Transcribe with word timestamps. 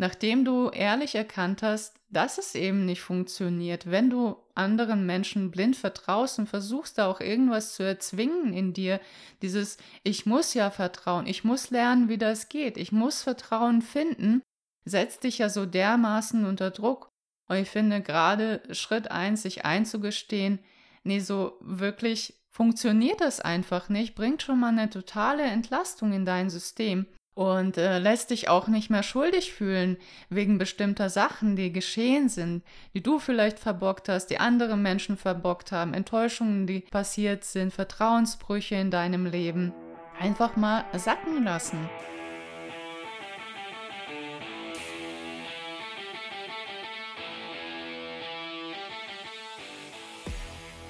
Nachdem 0.00 0.46
du 0.46 0.70
ehrlich 0.70 1.14
erkannt 1.14 1.62
hast, 1.62 1.94
dass 2.08 2.38
es 2.38 2.54
eben 2.54 2.86
nicht 2.86 3.02
funktioniert, 3.02 3.90
wenn 3.90 4.08
du 4.08 4.34
anderen 4.54 5.04
Menschen 5.04 5.50
blind 5.50 5.76
vertraust 5.76 6.38
und 6.38 6.48
versuchst 6.48 6.96
da 6.96 7.06
auch 7.06 7.20
irgendwas 7.20 7.74
zu 7.74 7.82
erzwingen 7.82 8.54
in 8.54 8.72
dir, 8.72 8.98
dieses 9.42 9.76
Ich 10.02 10.24
muss 10.24 10.54
ja 10.54 10.70
vertrauen, 10.70 11.26
ich 11.26 11.44
muss 11.44 11.68
lernen, 11.68 12.08
wie 12.08 12.16
das 12.16 12.48
geht, 12.48 12.78
ich 12.78 12.92
muss 12.92 13.20
Vertrauen 13.20 13.82
finden, 13.82 14.40
setzt 14.86 15.24
dich 15.24 15.36
ja 15.36 15.50
so 15.50 15.66
dermaßen 15.66 16.46
unter 16.46 16.70
Druck. 16.70 17.10
Und 17.50 17.58
ich 17.58 17.68
finde 17.68 18.00
gerade 18.00 18.62
Schritt 18.70 19.10
eins, 19.10 19.42
sich 19.42 19.66
einzugestehen, 19.66 20.60
nee, 21.04 21.20
so 21.20 21.58
wirklich 21.60 22.40
funktioniert 22.48 23.20
das 23.20 23.40
einfach 23.40 23.90
nicht, 23.90 24.14
bringt 24.14 24.40
schon 24.40 24.60
mal 24.60 24.68
eine 24.68 24.88
totale 24.88 25.42
Entlastung 25.42 26.14
in 26.14 26.24
dein 26.24 26.48
System 26.48 27.04
und 27.40 27.78
äh, 27.78 27.98
lässt 27.98 28.28
dich 28.28 28.50
auch 28.50 28.68
nicht 28.68 28.90
mehr 28.90 29.02
schuldig 29.02 29.54
fühlen 29.54 29.96
wegen 30.28 30.58
bestimmter 30.58 31.08
Sachen, 31.08 31.56
die 31.56 31.72
geschehen 31.72 32.28
sind, 32.28 32.62
die 32.92 33.02
du 33.02 33.18
vielleicht 33.18 33.58
verbockt 33.58 34.10
hast, 34.10 34.26
die 34.26 34.38
andere 34.38 34.76
Menschen 34.76 35.16
verbockt 35.16 35.72
haben, 35.72 35.94
Enttäuschungen, 35.94 36.66
die 36.66 36.80
passiert 36.80 37.44
sind, 37.44 37.72
Vertrauensbrüche 37.72 38.74
in 38.74 38.90
deinem 38.90 39.24
Leben. 39.24 39.72
Einfach 40.18 40.56
mal 40.56 40.84
sacken 40.98 41.42
lassen. 41.42 41.88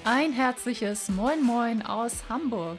Ein 0.03 0.33
herzliches 0.33 1.11
Moin 1.11 1.45
Moin 1.45 1.83
aus 1.83 2.25
Hamburg. 2.29 2.79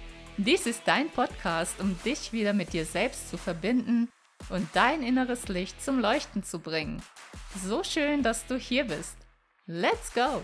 Dies 0.43 0.65
ist 0.65 0.81
dein 0.85 1.07
Podcast, 1.11 1.79
um 1.79 1.95
dich 2.03 2.33
wieder 2.33 2.53
mit 2.53 2.73
dir 2.73 2.83
selbst 2.83 3.29
zu 3.29 3.37
verbinden 3.37 4.09
und 4.49 4.67
dein 4.73 5.03
inneres 5.03 5.49
Licht 5.49 5.79
zum 5.83 5.99
Leuchten 5.99 6.41
zu 6.41 6.57
bringen. 6.57 6.99
So 7.63 7.83
schön, 7.83 8.23
dass 8.23 8.47
du 8.47 8.57
hier 8.57 8.85
bist. 8.85 9.17
Let's 9.67 10.11
go! 10.11 10.41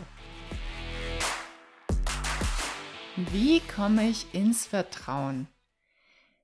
Wie 3.32 3.60
komme 3.62 4.08
ich 4.08 4.32
ins 4.36 4.68
Vertrauen? 4.68 5.48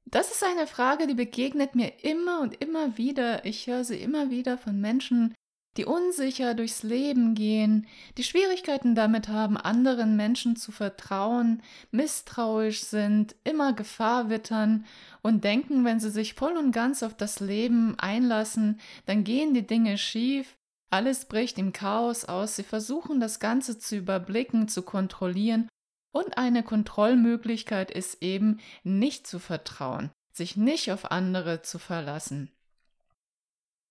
Das 0.05 0.31
ist 0.31 0.43
eine 0.43 0.65
Frage, 0.65 1.05
die 1.05 1.13
begegnet 1.13 1.75
mir 1.75 2.03
immer 2.03 2.41
und 2.41 2.59
immer 2.59 2.97
wieder. 2.97 3.45
Ich 3.45 3.67
höre 3.67 3.83
sie 3.83 4.01
immer 4.01 4.31
wieder 4.31 4.57
von 4.57 4.81
Menschen, 4.81 5.35
die 5.77 5.85
unsicher 5.85 6.53
durchs 6.53 6.83
Leben 6.83 7.33
gehen, 7.35 7.87
die 8.17 8.23
Schwierigkeiten 8.23 8.95
damit 8.95 9.27
haben, 9.27 9.57
anderen 9.57 10.15
Menschen 10.15 10.55
zu 10.55 10.71
vertrauen, 10.71 11.61
misstrauisch 11.91 12.81
sind, 12.81 13.35
immer 13.43 13.73
Gefahr 13.73 14.29
wittern 14.29 14.85
und 15.21 15.43
denken, 15.43 15.83
wenn 15.85 15.99
sie 15.99 16.11
sich 16.11 16.35
voll 16.35 16.57
und 16.57 16.71
ganz 16.71 17.03
auf 17.03 17.15
das 17.15 17.39
Leben 17.39 17.97
einlassen, 17.97 18.79
dann 19.05 19.23
gehen 19.23 19.53
die 19.53 19.65
Dinge 19.65 19.97
schief, 19.97 20.57
alles 20.89 21.25
bricht 21.25 21.57
im 21.57 21.73
Chaos 21.73 22.25
aus, 22.25 22.55
sie 22.55 22.63
versuchen 22.63 23.19
das 23.19 23.39
Ganze 23.39 23.79
zu 23.79 23.95
überblicken, 23.95 24.67
zu 24.67 24.83
kontrollieren 24.83 25.67
und 26.13 26.37
eine 26.37 26.61
Kontrollmöglichkeit 26.61 27.89
ist 27.89 28.21
eben 28.21 28.59
nicht 28.83 29.25
zu 29.25 29.39
vertrauen, 29.39 30.11
sich 30.31 30.55
nicht 30.55 30.91
auf 30.91 31.11
andere 31.11 31.63
zu 31.63 31.79
verlassen. 31.79 32.51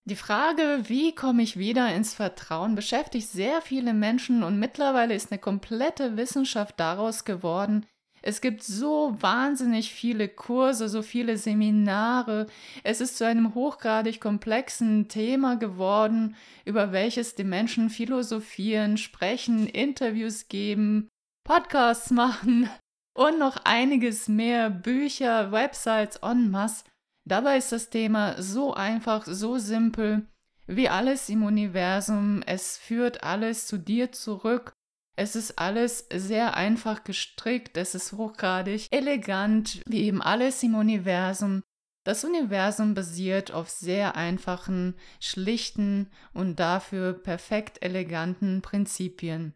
Die 0.05 0.17
Frage, 0.17 0.81
wie 0.85 1.15
komme 1.15 1.45
ich 1.45 1.57
wieder 1.57 1.95
ins 1.95 2.13
Vertrauen, 2.13 2.75
beschäftigt 2.75 3.29
sehr 3.29 3.63
viele 3.63 3.95
Menschen 3.95 4.43
und 4.43 4.59
mittlerweile 4.59 5.15
ist 5.15 5.31
eine 5.31 5.41
komplette 5.41 6.17
Wissenschaft 6.17 6.81
daraus 6.81 7.25
geworden. 7.25 7.87
Es 8.21 8.41
gibt 8.41 8.65
so 8.65 9.15
wahnsinnig 9.21 9.93
viele 9.93 10.29
Kurse, 10.29 10.89
so 10.89 11.03
viele 11.03 11.37
Seminare. 11.37 12.47
Es 12.83 13.01
ist 13.01 13.17
zu 13.17 13.27
einem 13.27 13.55
hochgradig 13.55 14.21
komplexen 14.21 15.09
Thema 15.09 15.57
geworden, 15.57 16.37
über 16.65 16.93
welches 16.93 17.35
die 17.37 17.45
Menschen 17.45 17.91
philosophieren, 17.91 18.97
sprechen, 18.97 19.69
Interviews 19.69 20.49
geben, 20.49 21.09
Podcasts 21.45 22.11
machen 22.13 22.69
und 23.15 23.39
noch 23.39 23.57
einiges 23.65 24.27
mehr, 24.27 24.69
Bücher, 24.71 25.53
Websites 25.53 26.17
en 26.23 26.51
masse. 26.51 26.85
Dabei 27.25 27.59
ist 27.59 27.73
das 27.73 27.91
Thema 27.91 28.41
so 28.43 28.75
einfach, 28.75 29.25
so 29.27 29.59
simpel, 29.59 30.27
wie 30.67 30.89
alles 30.89 31.29
im 31.29 31.45
Universum. 31.45 32.43
Es 32.47 32.79
führt 32.79 33.23
alles 33.23 33.67
zu 33.67 33.79
dir 33.79 34.13
zurück. 34.13 34.73
Es 35.15 35.37
ist 35.37 35.59
alles 35.59 36.07
sehr 36.13 36.57
einfach 36.57 37.05
gestrickt, 37.05 37.77
es 37.77 37.95
ist 37.95 38.13
hochgradig 38.13 38.89
elegant, 38.91 39.83
wie 39.87 40.05
eben 40.05 40.23
alles 40.23 40.63
im 40.63 40.75
Universum. 40.75 41.63
Das 42.05 42.25
Universum 42.25 42.95
basiert 42.95 43.53
auf 43.53 43.69
sehr 43.69 44.17
einfachen, 44.17 44.95
schlichten 45.21 46.11
und 46.33 46.59
dafür 46.59 47.13
perfekt 47.13 47.83
eleganten 47.83 48.63
Prinzipien. 48.63 49.55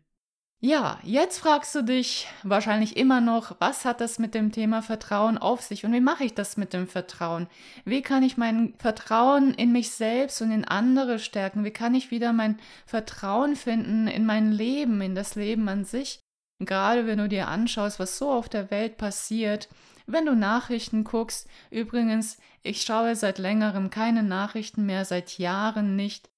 Ja, 0.60 0.98
jetzt 1.02 1.38
fragst 1.38 1.74
du 1.74 1.82
dich 1.82 2.26
wahrscheinlich 2.42 2.96
immer 2.96 3.20
noch, 3.20 3.56
was 3.60 3.84
hat 3.84 4.00
das 4.00 4.18
mit 4.18 4.34
dem 4.34 4.52
Thema 4.52 4.80
Vertrauen 4.80 5.36
auf 5.36 5.60
sich 5.60 5.84
und 5.84 5.92
wie 5.92 6.00
mache 6.00 6.24
ich 6.24 6.34
das 6.34 6.56
mit 6.56 6.72
dem 6.72 6.88
Vertrauen? 6.88 7.46
Wie 7.84 8.00
kann 8.00 8.22
ich 8.22 8.38
mein 8.38 8.74
Vertrauen 8.78 9.52
in 9.52 9.70
mich 9.70 9.90
selbst 9.90 10.40
und 10.40 10.50
in 10.50 10.64
andere 10.64 11.18
stärken? 11.18 11.62
Wie 11.64 11.72
kann 11.72 11.94
ich 11.94 12.10
wieder 12.10 12.32
mein 12.32 12.58
Vertrauen 12.86 13.54
finden 13.54 14.08
in 14.08 14.24
mein 14.24 14.50
Leben, 14.50 15.02
in 15.02 15.14
das 15.14 15.34
Leben 15.34 15.68
an 15.68 15.84
sich? 15.84 16.20
Gerade 16.58 17.06
wenn 17.06 17.18
du 17.18 17.28
dir 17.28 17.48
anschaust, 17.48 17.98
was 17.98 18.16
so 18.16 18.30
auf 18.32 18.48
der 18.48 18.70
Welt 18.70 18.96
passiert, 18.96 19.68
wenn 20.06 20.24
du 20.24 20.34
Nachrichten 20.34 21.04
guckst, 21.04 21.48
übrigens, 21.70 22.38
ich 22.62 22.80
schaue 22.80 23.14
seit 23.14 23.36
längerem 23.36 23.90
keine 23.90 24.22
Nachrichten 24.22 24.86
mehr, 24.86 25.04
seit 25.04 25.36
Jahren 25.36 25.96
nicht, 25.96 26.30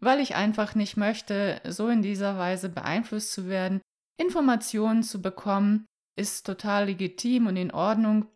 weil 0.00 0.20
ich 0.20 0.34
einfach 0.34 0.74
nicht 0.74 0.96
möchte, 0.96 1.60
so 1.66 1.88
in 1.88 2.02
dieser 2.02 2.38
Weise 2.38 2.68
beeinflusst 2.68 3.32
zu 3.32 3.48
werden. 3.48 3.80
Informationen 4.16 5.02
zu 5.02 5.20
bekommen 5.20 5.86
ist 6.16 6.44
total 6.46 6.86
legitim 6.86 7.46
und 7.46 7.56
in 7.56 7.70
Ordnung, 7.70 8.26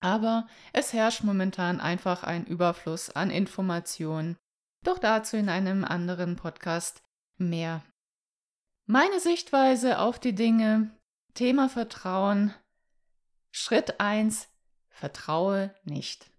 aber 0.00 0.46
es 0.72 0.92
herrscht 0.92 1.24
momentan 1.24 1.80
einfach 1.80 2.22
ein 2.22 2.46
Überfluss 2.46 3.10
an 3.10 3.30
Informationen. 3.30 4.36
Doch 4.84 4.98
dazu 4.98 5.36
in 5.36 5.48
einem 5.48 5.84
anderen 5.84 6.36
Podcast 6.36 7.02
mehr. 7.36 7.82
Meine 8.86 9.20
Sichtweise 9.20 9.98
auf 9.98 10.18
die 10.18 10.34
Dinge, 10.34 10.90
Thema 11.34 11.68
Vertrauen. 11.68 12.54
Schritt 13.50 14.00
1. 14.00 14.48
Vertraue 14.88 15.74
nicht. 15.84 16.30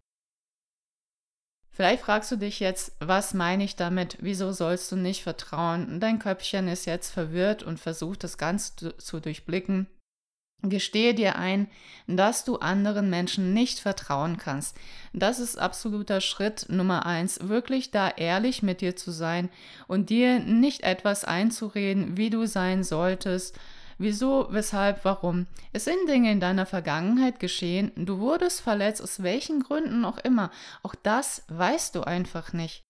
Vielleicht 1.80 2.04
fragst 2.04 2.30
du 2.30 2.36
dich 2.36 2.60
jetzt, 2.60 2.92
was 3.00 3.34
meine 3.34 3.64
ich 3.64 3.78
damit? 3.78 4.18
Wieso 4.20 4.52
sollst 4.52 4.92
du 4.92 4.98
nicht 4.98 5.24
vertrauen? 5.24 6.02
Dein 6.02 6.20
Köpfchen 6.20 6.68
ist 6.68 6.86
jetzt 6.86 7.10
verwirrt 7.10 7.64
und 7.64 7.80
versucht 7.80 8.26
das 8.26 8.38
Ganze 8.38 8.98
zu 8.98 9.22
durchblicken. 9.22 9.88
Gestehe 10.62 11.14
dir 11.14 11.38
ein, 11.38 11.70
dass 12.06 12.44
du 12.44 12.58
anderen 12.58 13.10
Menschen 13.10 13.54
nicht 13.54 13.80
vertrauen 13.80 14.36
kannst. 14.36 14.76
Das 15.14 15.40
ist 15.40 15.58
absoluter 15.58 16.20
Schritt 16.20 16.66
Nummer 16.68 17.06
eins, 17.06 17.48
wirklich 17.48 17.92
da 17.92 18.10
ehrlich 18.10 18.62
mit 18.62 18.82
dir 18.82 18.98
zu 18.98 19.12
sein 19.12 19.48
und 19.88 20.10
dir 20.10 20.40
nicht 20.40 20.84
etwas 20.84 21.24
einzureden, 21.24 22.18
wie 22.18 22.30
du 22.30 22.46
sein 22.46 22.84
solltest, 22.84 23.58
Wieso, 24.02 24.48
weshalb, 24.50 25.04
warum? 25.04 25.46
Es 25.74 25.84
sind 25.84 26.08
Dinge 26.08 26.32
in 26.32 26.40
deiner 26.40 26.66
Vergangenheit 26.66 27.42
geschehen, 27.42 27.92
du 27.98 28.20
wurdest 28.20 28.62
verletzt, 28.62 29.02
aus 29.02 29.24
welchen 29.24 29.62
Gründen 29.62 30.06
auch 30.06 30.18
immer. 30.20 30.52
Auch 30.84 30.96
das 30.96 31.44
weißt 31.50 31.96
du 31.96 32.04
einfach 32.04 32.54
nicht. 32.54 32.86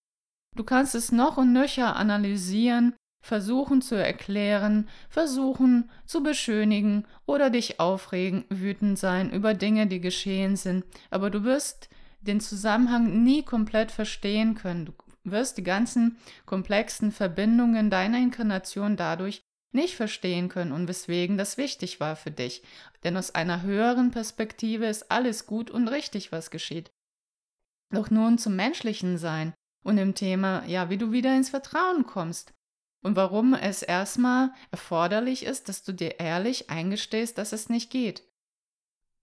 Du 0.56 0.62
kannst 0.62 0.94
es 0.94 1.10
noch 1.10 1.36
und 1.36 1.52
nöcher 1.52 1.96
analysieren, 1.96 2.94
versuchen 3.22 3.82
zu 3.82 3.96
erklären, 3.96 4.88
versuchen 5.08 5.90
zu 6.06 6.22
beschönigen 6.22 7.06
oder 7.26 7.50
dich 7.50 7.80
aufregen, 7.80 8.44
wütend 8.48 8.96
sein 8.96 9.32
über 9.32 9.54
Dinge, 9.54 9.88
die 9.88 10.00
geschehen 10.00 10.54
sind, 10.54 10.84
aber 11.10 11.30
du 11.30 11.42
wirst 11.42 11.88
den 12.20 12.38
Zusammenhang 12.38 13.24
nie 13.24 13.42
komplett 13.42 13.90
verstehen 13.90 14.54
können. 14.54 14.86
Du 14.86 14.92
wirst 15.24 15.58
die 15.58 15.64
ganzen 15.64 16.18
komplexen 16.46 17.10
Verbindungen 17.10 17.90
deiner 17.90 18.18
Inkarnation 18.18 18.96
dadurch 18.96 19.42
nicht 19.72 19.94
verstehen 19.94 20.48
können 20.48 20.72
und 20.72 20.88
weswegen 20.88 21.38
das 21.38 21.56
wichtig 21.56 22.00
war 22.00 22.16
für 22.16 22.30
dich. 22.30 22.62
Denn 23.04 23.16
aus 23.16 23.34
einer 23.34 23.62
höheren 23.62 24.10
Perspektive 24.10 24.86
ist 24.86 25.10
alles 25.10 25.46
gut 25.46 25.70
und 25.70 25.88
richtig, 25.88 26.32
was 26.32 26.50
geschieht. 26.50 26.90
Doch 27.90 28.10
nun 28.10 28.38
zum 28.38 28.56
menschlichen 28.56 29.18
Sein 29.18 29.54
und 29.82 29.98
im 29.98 30.14
Thema, 30.14 30.64
ja, 30.66 30.90
wie 30.90 30.98
du 30.98 31.12
wieder 31.12 31.34
ins 31.34 31.50
Vertrauen 31.50 32.06
kommst. 32.06 32.52
und 33.02 33.16
warum 33.16 33.54
es 33.54 33.82
erstmal 33.82 34.52
erforderlich 34.70 35.44
ist, 35.44 35.68
dass 35.68 35.82
du 35.82 35.92
dir 35.92 36.20
ehrlich 36.20 36.70
eingestehst, 36.70 37.38
dass 37.38 37.52
es 37.52 37.68
nicht 37.68 37.90
geht. 37.90 38.22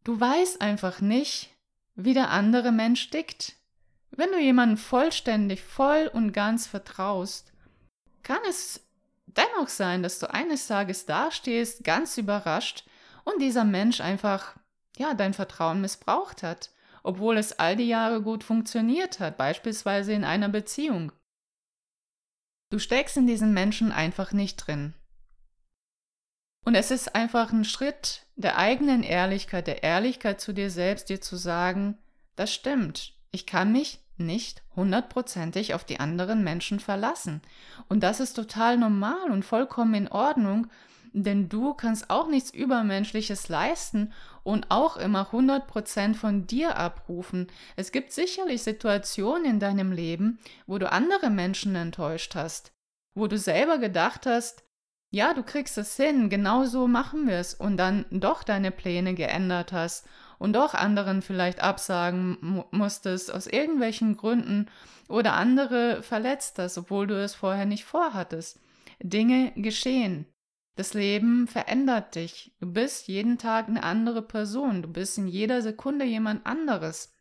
Du 0.03 0.19
weißt 0.19 0.61
einfach 0.61 1.01
nicht, 1.01 1.55
wie 1.95 2.13
der 2.13 2.31
andere 2.31 2.71
Mensch 2.71 3.09
tickt. 3.09 3.55
Wenn 4.11 4.31
du 4.31 4.39
jemandem 4.39 4.77
vollständig, 4.77 5.61
voll 5.61 6.09
und 6.11 6.31
ganz 6.31 6.65
vertraust, 6.65 7.51
kann 8.23 8.39
es 8.49 8.86
dennoch 9.37 9.69
sein, 9.69 10.03
dass 10.03 10.19
du 10.19 10.31
eines 10.31 10.67
Tages 10.67 11.05
dastehst, 11.05 11.83
ganz 11.83 12.17
überrascht, 12.17 12.85
und 13.23 13.41
dieser 13.41 13.65
Mensch 13.65 13.99
einfach, 13.99 14.55
ja, 14.97 15.13
dein 15.13 15.33
Vertrauen 15.33 15.81
missbraucht 15.81 16.43
hat, 16.43 16.71
obwohl 17.03 17.37
es 17.37 17.59
all 17.59 17.75
die 17.75 17.87
Jahre 17.87 18.21
gut 18.21 18.43
funktioniert 18.43 19.19
hat, 19.19 19.37
beispielsweise 19.37 20.13
in 20.13 20.23
einer 20.23 20.49
Beziehung. 20.49 21.11
Du 22.69 22.79
steckst 22.79 23.17
in 23.17 23.27
diesen 23.27 23.53
Menschen 23.53 23.91
einfach 23.91 24.31
nicht 24.31 24.57
drin. 24.57 24.93
Und 26.65 26.75
es 26.75 26.91
ist 26.91 27.15
einfach 27.15 27.53
ein 27.53 27.63
Schritt 27.63 28.25
der 28.35 28.57
eigenen 28.57 29.03
Ehrlichkeit, 29.03 29.67
der 29.67 29.83
Ehrlichkeit 29.83 30.41
zu 30.41 30.53
dir 30.53 30.69
selbst, 30.69 31.07
dir 31.09 31.21
zu 31.21 31.37
sagen, 31.37 31.97
das 32.35 32.53
stimmt, 32.53 33.13
ich 33.31 33.45
kann 33.45 33.71
mich 33.71 33.99
nicht 34.19 34.63
hundertprozentig 34.75 35.73
auf 35.73 35.83
die 35.83 35.99
anderen 35.99 36.43
Menschen 36.43 36.79
verlassen. 36.79 37.41
Und 37.89 38.01
das 38.01 38.19
ist 38.19 38.33
total 38.33 38.77
normal 38.77 39.31
und 39.31 39.43
vollkommen 39.43 39.93
in 39.93 40.07
Ordnung, 40.07 40.67
denn 41.13 41.49
du 41.49 41.73
kannst 41.73 42.09
auch 42.09 42.27
nichts 42.27 42.51
Übermenschliches 42.51 43.49
leisten 43.49 44.13
und 44.43 44.69
auch 44.69 44.97
immer 44.97 45.29
100% 45.31 46.13
von 46.13 46.47
dir 46.47 46.77
abrufen. 46.77 47.47
Es 47.75 47.91
gibt 47.91 48.11
sicherlich 48.11 48.63
Situationen 48.63 49.45
in 49.45 49.59
deinem 49.59 49.91
Leben, 49.91 50.39
wo 50.67 50.77
du 50.77 50.91
andere 50.91 51.29
Menschen 51.29 51.75
enttäuscht 51.75 52.35
hast, 52.35 52.71
wo 53.15 53.27
du 53.27 53.37
selber 53.37 53.77
gedacht 53.77 54.25
hast, 54.25 54.63
ja, 55.09 55.33
du 55.33 55.41
kriegst 55.41 55.77
es 55.77 55.95
hin, 55.95 56.29
genau 56.29 56.65
so 56.65 56.87
machen 56.87 57.27
wir 57.27 57.37
es 57.37 57.53
und 57.53 57.77
dann 57.77 58.05
doch 58.11 58.43
deine 58.43 58.71
Pläne 58.71 59.13
geändert 59.13 59.71
hast 59.71 60.05
und 60.39 60.53
doch 60.53 60.73
anderen 60.73 61.21
vielleicht 61.21 61.61
absagen 61.61 62.37
mu 62.41 62.63
musstest 62.71 63.33
aus 63.33 63.47
irgendwelchen 63.47 64.17
Gründen 64.17 64.69
oder 65.07 65.33
andere 65.33 66.03
verletzt 66.03 66.59
hast, 66.59 66.77
obwohl 66.77 67.07
du 67.07 67.21
es 67.21 67.35
vorher 67.35 67.65
nicht 67.65 67.85
vorhattest. 67.85 68.59
Dinge 69.01 69.51
geschehen. 69.55 70.25
Das 70.75 70.93
Leben 70.93 71.47
verändert 71.47 72.15
dich. 72.15 72.53
Du 72.59 72.71
bist 72.71 73.07
jeden 73.07 73.37
Tag 73.37 73.67
eine 73.67 73.83
andere 73.83 74.21
Person. 74.21 74.83
Du 74.83 74.87
bist 74.87 75.17
in 75.17 75.27
jeder 75.27 75.61
Sekunde 75.61 76.05
jemand 76.05 76.45
anderes. 76.45 77.15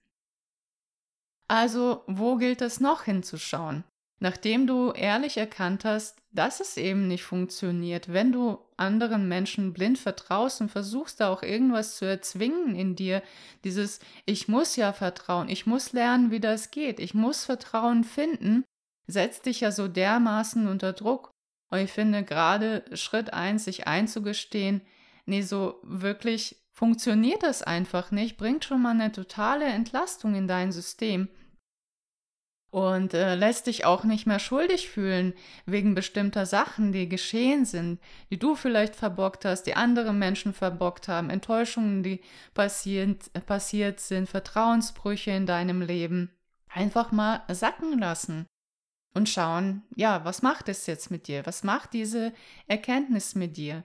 Also, 1.49 2.03
wo 2.07 2.37
gilt 2.37 2.61
es 2.61 2.81
noch 2.81 3.05
hinzuschauen? 3.05 3.85
Nachdem 4.19 4.67
du 4.67 4.93
ehrlich 4.93 5.37
erkannt 5.37 5.85
hast, 5.85 6.17
dass 6.33 6.61
es 6.61 6.77
eben 6.77 7.07
nicht 7.07 7.25
funktioniert, 7.25 8.13
wenn 8.13 8.33
du 8.33 8.59
anderen 8.77 9.29
Menschen 9.29 9.73
blind 9.73 9.99
vertraust 9.99 10.61
und 10.61 10.71
versuchst 10.71 11.21
da 11.21 11.31
auch 11.31 11.43
irgendwas 11.43 11.97
zu 11.97 12.07
erzwingen 12.07 12.75
in 12.75 12.97
dir, 12.97 13.23
dieses 13.65 14.01
Ich 14.25 14.49
muss 14.49 14.77
ja 14.77 14.93
vertrauen, 14.93 15.49
ich 15.49 15.67
muss 15.67 15.93
lernen, 15.93 16.31
wie 16.31 16.41
das 16.41 16.71
geht, 16.71 16.99
ich 16.99 17.15
muss 17.15 17.45
Vertrauen 17.45 18.05
finden, 18.05 18.65
setzt 19.07 19.47
dich 19.47 19.61
ja 19.61 19.71
so 19.71 19.89
dermaßen 19.89 20.67
unter 20.67 20.93
Druck. 20.93 21.31
Und 21.71 21.79
ich 21.79 21.93
finde 21.93 22.23
gerade 22.23 22.85
Schritt 22.93 23.35
eins, 23.35 23.65
sich 23.65 23.87
einzugestehen, 23.87 24.83
nee, 25.27 25.43
so 25.43 25.81
wirklich 25.83 26.57
funktioniert 26.73 27.43
das 27.43 27.63
einfach 27.63 28.11
nicht, 28.11 28.37
bringt 28.37 28.65
schon 28.65 28.83
mal 28.83 28.91
eine 28.91 29.13
totale 29.13 29.65
Entlastung 29.65 30.35
in 30.35 30.47
dein 30.47 30.73
System 30.73 31.29
und 32.77 33.15
äh, 33.15 33.37
lässt 33.37 33.69
dich 33.69 33.87
auch 33.87 34.05
nicht 34.05 34.27
mehr 34.27 34.39
schuldig 34.39 34.91
fühlen 34.91 35.33
wegen 35.65 35.95
bestimmter 35.95 36.45
Sachen, 36.45 36.93
die 36.93 37.09
geschehen 37.09 37.65
sind, 37.65 37.99
die 38.29 38.39
du 38.39 38.55
vielleicht 38.55 38.95
verbockt 38.95 39.47
hast, 39.47 39.63
die 39.63 39.77
andere 39.77 40.13
Menschen 40.13 40.53
verbockt 40.53 41.09
haben, 41.09 41.31
Enttäuschungen, 41.31 42.03
die 42.03 42.21
passiert, 42.53 43.31
äh, 43.33 43.41
passiert 43.41 44.01
sind, 44.01 44.29
Vertrauensbrüche 44.29 45.31
in 45.31 45.47
deinem 45.47 45.81
Leben. 45.81 46.31
Einfach 46.69 47.13
mal 47.13 47.41
sacken 47.49 47.99
lassen 47.99 48.45
und 49.15 49.31
schauen, 49.31 49.83
ja, 49.95 50.27
was 50.27 50.43
macht 50.43 50.69
es 50.69 50.87
jetzt 50.87 51.11
mit 51.11 51.29
dir? 51.29 51.47
Was 51.47 51.65
macht 51.65 51.95
diese 51.95 52.35
Erkenntnis 52.67 53.35
mit 53.35 53.57
dir? 53.57 53.85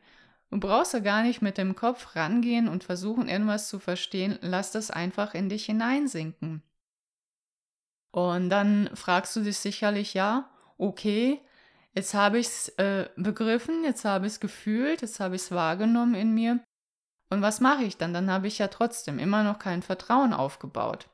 Du 0.49 0.59
brauchst 0.59 0.91
ja 0.91 0.99
gar 0.99 1.23
nicht 1.23 1.41
mit 1.41 1.57
dem 1.57 1.77
Kopf 1.77 2.17
rangehen 2.17 2.67
und 2.67 2.83
versuchen, 2.83 3.29
irgendwas 3.29 3.69
zu 3.69 3.79
verstehen. 3.79 4.37
Lass 4.41 4.73
das 4.73 4.91
einfach 4.91 5.33
in 5.33 5.47
dich 5.47 5.67
hineinsinken. 5.67 6.61
Und 8.11 8.49
dann 8.49 8.89
fragst 8.93 9.35
du 9.35 9.41
dich 9.41 9.57
sicherlich, 9.57 10.13
ja, 10.13 10.49
okay, 10.77 11.41
jetzt 11.93 12.13
habe 12.13 12.39
ich 12.39 12.47
es 12.47 12.69
äh, 12.77 13.09
begriffen, 13.15 13.83
jetzt 13.83 14.05
habe 14.05 14.27
ich 14.27 14.33
es 14.33 14.39
gefühlt, 14.39 15.01
jetzt 15.01 15.19
habe 15.19 15.35
ich 15.35 15.43
es 15.43 15.51
wahrgenommen 15.51 16.15
in 16.15 16.33
mir. 16.33 16.59
Und 17.29 17.41
was 17.41 17.61
mache 17.61 17.83
ich 17.83 17.97
dann? 17.97 18.13
Dann 18.13 18.29
habe 18.29 18.47
ich 18.47 18.57
ja 18.57 18.67
trotzdem 18.67 19.17
immer 19.17 19.43
noch 19.43 19.59
kein 19.59 19.81
Vertrauen 19.81 20.33
aufgebaut. 20.33 21.07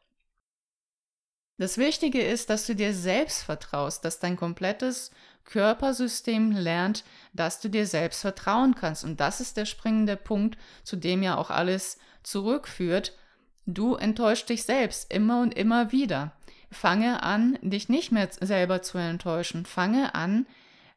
Das 1.60 1.78
Wichtige 1.78 2.22
ist, 2.22 2.50
dass 2.50 2.68
du 2.68 2.76
dir 2.76 2.94
selbst 2.94 3.44
vertraust, 3.44 4.06
dass 4.06 4.20
dein 4.20 4.36
komplettes 4.36 5.12
Körpersystem 5.44 6.52
lernt, 6.52 7.04
dass 7.34 7.60
du 7.60 7.70
dir 7.70 7.88
selbst 7.88 8.22
vertrauen 8.22 8.76
kannst. 8.76 9.04
Und 9.04 9.20
das 9.20 9.42
ist 9.42 9.58
der 9.58 9.66
springende 9.66 10.18
Punkt, 10.18 10.58
zu 10.84 10.96
dem 10.96 11.24
ja 11.24 11.38
auch 11.38 11.50
alles 11.50 11.98
zurückführt. 12.22 13.18
Du 13.66 13.96
enttäuscht 13.96 14.50
dich 14.50 14.64
selbst 14.64 15.12
immer 15.12 15.42
und 15.42 15.56
immer 15.56 15.92
wieder. 15.92 16.37
Fange 16.72 17.24
an, 17.24 17.58
dich 17.62 17.90
nicht 17.90 18.12
mehr 18.12 18.30
selber 18.40 18.82
zu 18.82 18.98
enttäuschen. 18.98 19.66
Fange 19.66 20.16
an, 20.16 20.48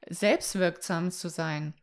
selbstwirksam 0.08 1.10
zu 1.10 1.28
sein. 1.28 1.74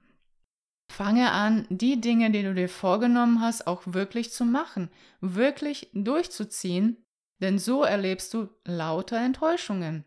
Fange 0.92 1.32
an, 1.32 1.68
die 1.70 2.02
Dinge, 2.02 2.32
die 2.32 2.44
du 2.44 2.54
dir 2.54 2.70
vorgenommen 2.70 3.42
hast, 3.42 3.68
auch 3.68 3.84
wirklich 3.86 4.32
zu 4.32 4.46
machen, 4.46 4.90
wirklich 5.22 5.90
durchzuziehen, 5.94 7.04
denn 7.42 7.60
so 7.60 7.84
erlebst 7.84 8.34
du 8.34 8.50
lauter 8.66 9.18
Enttäuschungen 9.18 10.06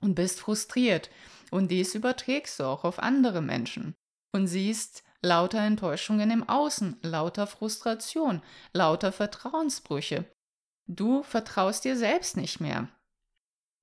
und 0.00 0.14
bist 0.14 0.40
frustriert. 0.40 1.10
Und 1.50 1.70
dies 1.70 1.94
überträgst 1.94 2.58
du 2.60 2.64
auch 2.64 2.84
auf 2.84 2.98
andere 2.98 3.40
Menschen 3.42 3.94
und 4.32 4.48
siehst 4.48 5.02
lauter 5.22 5.60
Enttäuschungen 5.60 6.30
im 6.30 6.48
Außen, 6.48 6.98
lauter 7.02 7.46
Frustration, 7.46 8.42
lauter 8.72 9.12
Vertrauensbrüche. 9.12 10.24
Du 10.86 11.22
vertraust 11.22 11.84
dir 11.84 11.96
selbst 11.96 12.36
nicht 12.36 12.60
mehr. 12.60 12.88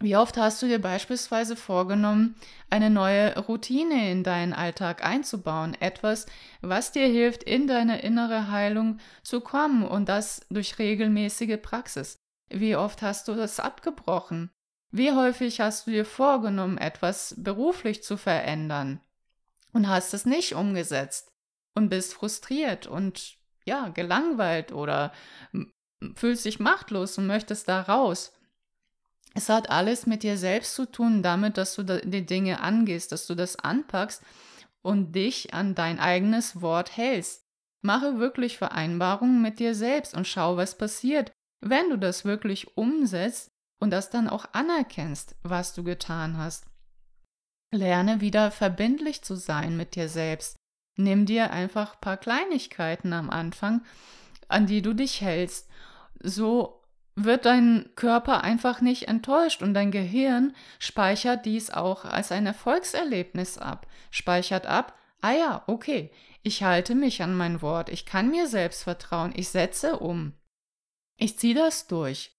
Wie 0.02 0.18
oft 0.18 0.36
hast 0.36 0.62
du 0.62 0.68
dir 0.68 0.80
beispielsweise 0.80 1.56
vorgenommen, 1.56 2.36
eine 2.70 2.90
neue 2.90 3.38
Routine 3.40 4.12
in 4.12 4.24
deinen 4.24 4.52
Alltag 4.52 5.06
einzubauen, 5.06 5.74
etwas, 5.80 6.26
was 6.62 6.92
dir 6.92 7.08
hilft, 7.08 7.44
in 7.44 7.66
deine 7.66 8.02
innere 8.02 8.52
Heilung 8.52 9.00
zu 9.24 9.40
kommen 9.40 9.84
und 9.84 10.10
das 10.10 10.46
durch 10.50 10.80
regelmäßige 10.80 11.58
Praxis? 11.62 12.18
Wie 12.50 12.76
oft 12.76 13.02
hast 13.02 13.30
du 13.30 13.36
das 13.36 13.60
abgebrochen? 13.62 14.52
Wie 14.92 15.14
häufig 15.14 15.62
hast 15.62 15.88
du 15.88 15.92
dir 15.92 16.06
vorgenommen, 16.06 16.78
etwas 16.78 17.34
beruflich 17.38 18.04
zu 18.04 18.18
verändern 18.18 19.00
und 19.72 19.88
hast 19.88 20.14
es 20.14 20.26
nicht 20.26 20.56
umgesetzt 20.56 21.32
und 21.74 21.90
bist 21.90 22.14
frustriert 22.14 22.86
und 22.86 23.38
ja, 23.66 23.90
gelangweilt 23.90 24.74
oder 24.74 25.14
fühlst 26.16 26.46
dich 26.46 26.60
machtlos 26.60 27.18
und 27.18 27.28
möchtest 27.28 27.68
da 27.70 27.82
raus? 27.82 28.35
Es 29.36 29.50
hat 29.50 29.70
alles 29.70 30.06
mit 30.08 30.24
dir 30.24 30.38
selbst 30.38 30.76
zu 30.76 30.90
tun, 30.90 31.22
damit, 31.22 31.58
dass 31.58 31.76
du 31.76 31.84
die 31.84 32.26
Dinge 32.26 32.62
angehst, 32.62 33.12
dass 33.12 33.28
du 33.28 33.36
das 33.36 33.58
anpackst 33.58 34.24
und 34.82 35.14
dich 35.14 35.54
an 35.54 35.76
dein 35.76 36.00
eigenes 36.00 36.62
Wort 36.62 36.96
hältst. 36.96 37.44
Mache 37.82 38.18
wirklich 38.18 38.58
Vereinbarungen 38.58 39.42
mit 39.42 39.60
dir 39.60 39.76
selbst 39.76 40.16
und 40.16 40.26
schau, 40.26 40.56
was 40.56 40.78
passiert, 40.78 41.32
wenn 41.60 41.90
du 41.90 41.98
das 41.98 42.24
wirklich 42.24 42.78
umsetzt 42.78 43.50
und 43.80 43.92
das 43.92 44.10
dann 44.10 44.30
auch 44.30 44.46
anerkennst, 44.54 45.36
was 45.44 45.74
du 45.74 45.84
getan 45.84 46.38
hast. 46.38 46.66
Lerne 47.74 48.22
wieder 48.22 48.52
verbindlich 48.52 49.22
zu 49.22 49.36
sein 49.36 49.76
mit 49.76 49.96
dir 49.96 50.08
selbst. 50.08 50.56
Nimm 50.98 51.26
dir 51.26 51.52
einfach 51.52 51.96
ein 51.96 52.02
paar 52.02 52.18
Kleinigkeiten 52.18 53.12
am 53.12 53.30
Anfang, 53.30 53.84
an 54.48 54.66
die 54.66 54.82
du 54.82 54.94
dich 54.94 55.20
hältst. 55.20 55.70
So 56.24 56.75
wird 57.16 57.46
dein 57.46 57.90
Körper 57.96 58.44
einfach 58.44 58.82
nicht 58.82 59.08
enttäuscht 59.08 59.62
und 59.62 59.74
dein 59.74 59.92
Gehirn 59.92 60.54
speichert 60.80 61.46
dies 61.46 61.72
auch 61.72 62.06
als 62.06 62.32
ein 62.32 62.46
Erfolgserlebnis 62.46 63.58
ab, 63.58 63.88
speichert 64.12 64.66
ab, 64.66 64.98
ah 65.22 65.32
ja, 65.32 65.64
okay, 65.68 66.12
ich 66.44 66.64
halte 66.64 66.94
mich 66.94 67.24
an 67.24 67.36
mein 67.36 67.62
Wort, 67.62 67.90
ich 67.90 68.06
kann 68.06 68.30
mir 68.30 68.48
selbst 68.48 68.84
vertrauen, 68.84 69.34
ich 69.36 69.50
setze 69.50 69.98
um. 69.98 70.34
Ich 71.18 71.40
ziehe 71.40 71.56
das 71.56 71.88
durch. 71.88 72.36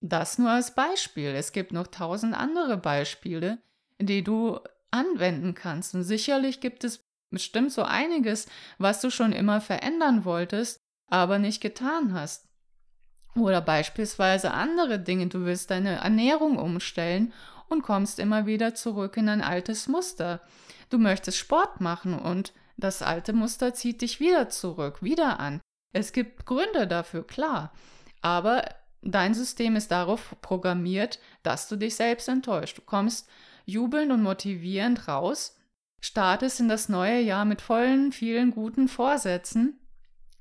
Das 0.00 0.38
nur 0.38 0.50
als 0.50 0.74
Beispiel. 0.74 1.30
Es 1.30 1.52
gibt 1.52 1.72
noch 1.72 1.88
tausend 1.88 2.34
andere 2.34 2.76
Beispiele, 2.76 3.58
die 3.98 4.22
du 4.22 4.60
anwenden 4.90 5.54
kannst. 5.54 5.94
Und 5.94 6.04
sicherlich 6.04 6.60
gibt 6.60 6.84
es 6.84 7.08
bestimmt 7.30 7.72
so 7.72 7.82
einiges, 7.82 8.46
was 8.78 9.00
du 9.00 9.10
schon 9.10 9.32
immer 9.32 9.60
verändern 9.60 10.24
wolltest, 10.24 10.80
aber 11.08 11.38
nicht 11.38 11.60
getan 11.60 12.12
hast. 12.12 12.47
Oder 13.34 13.60
beispielsweise 13.60 14.52
andere 14.52 14.98
Dinge. 14.98 15.28
Du 15.28 15.44
willst 15.44 15.70
deine 15.70 15.96
Ernährung 15.96 16.58
umstellen 16.58 17.32
und 17.68 17.82
kommst 17.82 18.18
immer 18.18 18.46
wieder 18.46 18.74
zurück 18.74 19.16
in 19.16 19.28
ein 19.28 19.42
altes 19.42 19.88
Muster. 19.88 20.40
Du 20.90 20.98
möchtest 20.98 21.38
Sport 21.38 21.80
machen 21.80 22.18
und 22.18 22.52
das 22.76 23.02
alte 23.02 23.32
Muster 23.32 23.74
zieht 23.74 24.00
dich 24.00 24.20
wieder 24.20 24.48
zurück, 24.48 25.02
wieder 25.02 25.40
an. 25.40 25.60
Es 25.92 26.12
gibt 26.12 26.46
Gründe 26.46 26.86
dafür, 26.86 27.26
klar. 27.26 27.72
Aber 28.20 28.64
dein 29.02 29.34
System 29.34 29.76
ist 29.76 29.90
darauf 29.90 30.36
programmiert, 30.40 31.18
dass 31.42 31.68
du 31.68 31.76
dich 31.76 31.96
selbst 31.96 32.28
enttäuscht. 32.28 32.78
Du 32.78 32.82
kommst 32.82 33.28
jubelnd 33.66 34.12
und 34.12 34.22
motivierend 34.22 35.08
raus, 35.08 35.56
startest 36.00 36.60
in 36.60 36.68
das 36.68 36.88
neue 36.88 37.20
Jahr 37.20 37.44
mit 37.44 37.60
vollen, 37.60 38.12
vielen 38.12 38.50
guten 38.50 38.88
Vorsätzen 38.88 39.78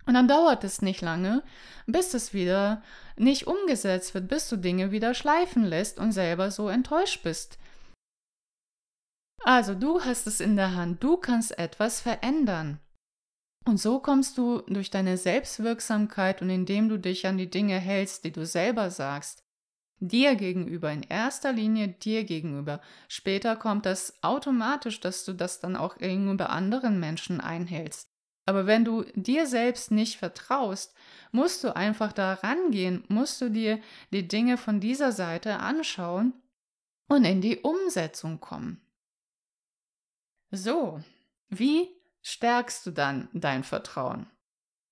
und 0.08 0.14
dann 0.14 0.28
dauert 0.28 0.64
es 0.64 0.82
nicht 0.82 1.02
lange, 1.02 1.44
bis 1.86 2.14
es 2.14 2.34
wieder 2.34 2.82
nicht 3.18 3.46
umgesetzt 3.46 4.14
wird, 4.14 4.28
bis 4.28 4.50
du 4.50 4.56
Dinge 4.56 4.92
wieder 4.92 5.14
schleifen 5.14 5.64
lässt 5.64 6.00
und 6.00 6.14
selber 6.14 6.50
so 6.50 6.70
enttäuscht 6.70 7.24
bist. 7.24 7.60
Also 9.44 9.76
du 9.76 10.02
hast 10.02 10.26
es 10.28 10.40
in 10.40 10.56
der 10.56 10.76
Hand, 10.76 11.04
du 11.04 11.18
kannst 11.18 11.58
etwas 11.60 12.02
verändern. 12.02 12.80
Und 13.66 13.78
so 13.78 14.00
kommst 14.00 14.38
du 14.38 14.62
durch 14.62 14.90
deine 14.92 15.18
Selbstwirksamkeit 15.18 16.42
und 16.42 16.50
indem 16.50 16.88
du 16.88 16.98
dich 16.98 17.28
an 17.28 17.38
die 17.38 17.50
Dinge 17.50 17.78
hältst, 17.78 18.24
die 18.24 18.32
du 18.32 18.46
selber 18.46 18.90
sagst, 18.90 19.44
dir 20.00 20.36
gegenüber, 20.36 20.92
in 20.92 21.04
erster 21.04 21.52
Linie 21.52 21.90
dir 21.90 22.24
gegenüber. 22.24 22.80
Später 23.10 23.58
kommt 23.58 23.86
das 23.86 24.14
automatisch, 24.22 25.02
dass 25.02 25.26
du 25.26 25.34
das 25.34 25.60
dann 25.60 25.76
auch 25.76 25.98
gegenüber 25.98 26.50
anderen 26.50 27.00
Menschen 27.00 27.42
einhältst. 27.42 28.08
Aber 28.48 28.66
wenn 28.66 28.86
du 28.86 29.04
dir 29.13 29.46
selbst 29.46 29.92
nicht 29.92 30.18
vertraust, 30.18 30.96
musst 31.32 31.66
du 31.66 31.75
einfach 31.75 32.13
da 32.13 32.36
rangehen, 32.36 33.04
musst 33.10 33.42
du 33.42 33.51
dir 33.51 33.82
die 34.12 34.25
Dinge 34.25 34.58
von 34.58 34.80
dieser 34.80 35.12
Seite 35.12 35.60
anschauen 35.60 36.34
und 37.10 37.25
in 37.25 37.42
die 37.42 37.58
Umsetzung 37.58 38.39
kommen. 38.39 38.82
So, 40.50 41.01
wie 41.50 41.89
stärkst 42.22 42.86
du 42.86 42.92
dann 42.92 43.27
dein 43.34 43.66
Vertrauen? 43.66 44.27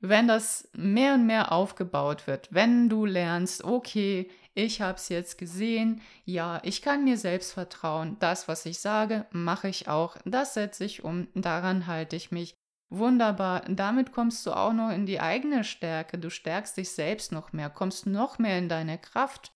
Wenn 0.01 0.27
das 0.27 0.69
mehr 0.73 1.13
und 1.13 1.25
mehr 1.25 1.53
aufgebaut 1.53 2.27
wird, 2.27 2.53
wenn 2.53 2.89
du 2.89 3.05
lernst, 3.05 3.63
okay, 3.63 4.29
ich 4.53 4.81
habe 4.81 4.97
es 4.97 5.07
jetzt 5.07 5.37
gesehen, 5.37 6.01
ja, 6.25 6.59
ich 6.63 6.81
kann 6.81 7.05
mir 7.05 7.17
selbst 7.17 7.53
vertrauen, 7.53 8.17
das, 8.19 8.49
was 8.49 8.65
ich 8.65 8.79
sage, 8.79 9.25
mache 9.31 9.69
ich 9.69 9.87
auch, 9.87 10.17
das 10.25 10.53
setze 10.55 10.83
ich 10.83 11.05
um, 11.05 11.29
daran 11.33 11.87
halte 11.87 12.17
ich 12.17 12.31
mich, 12.31 12.53
Wunderbar. 12.89 13.61
Damit 13.67 14.11
kommst 14.11 14.45
du 14.45 14.51
auch 14.51 14.73
noch 14.73 14.91
in 14.91 15.05
die 15.05 15.19
eigene 15.19 15.63
Stärke. 15.63 16.17
Du 16.17 16.29
stärkst 16.29 16.77
dich 16.77 16.91
selbst 16.91 17.31
noch 17.31 17.51
mehr, 17.51 17.69
kommst 17.69 18.05
noch 18.05 18.37
mehr 18.37 18.57
in 18.57 18.69
deine 18.69 18.97
Kraft 18.97 19.53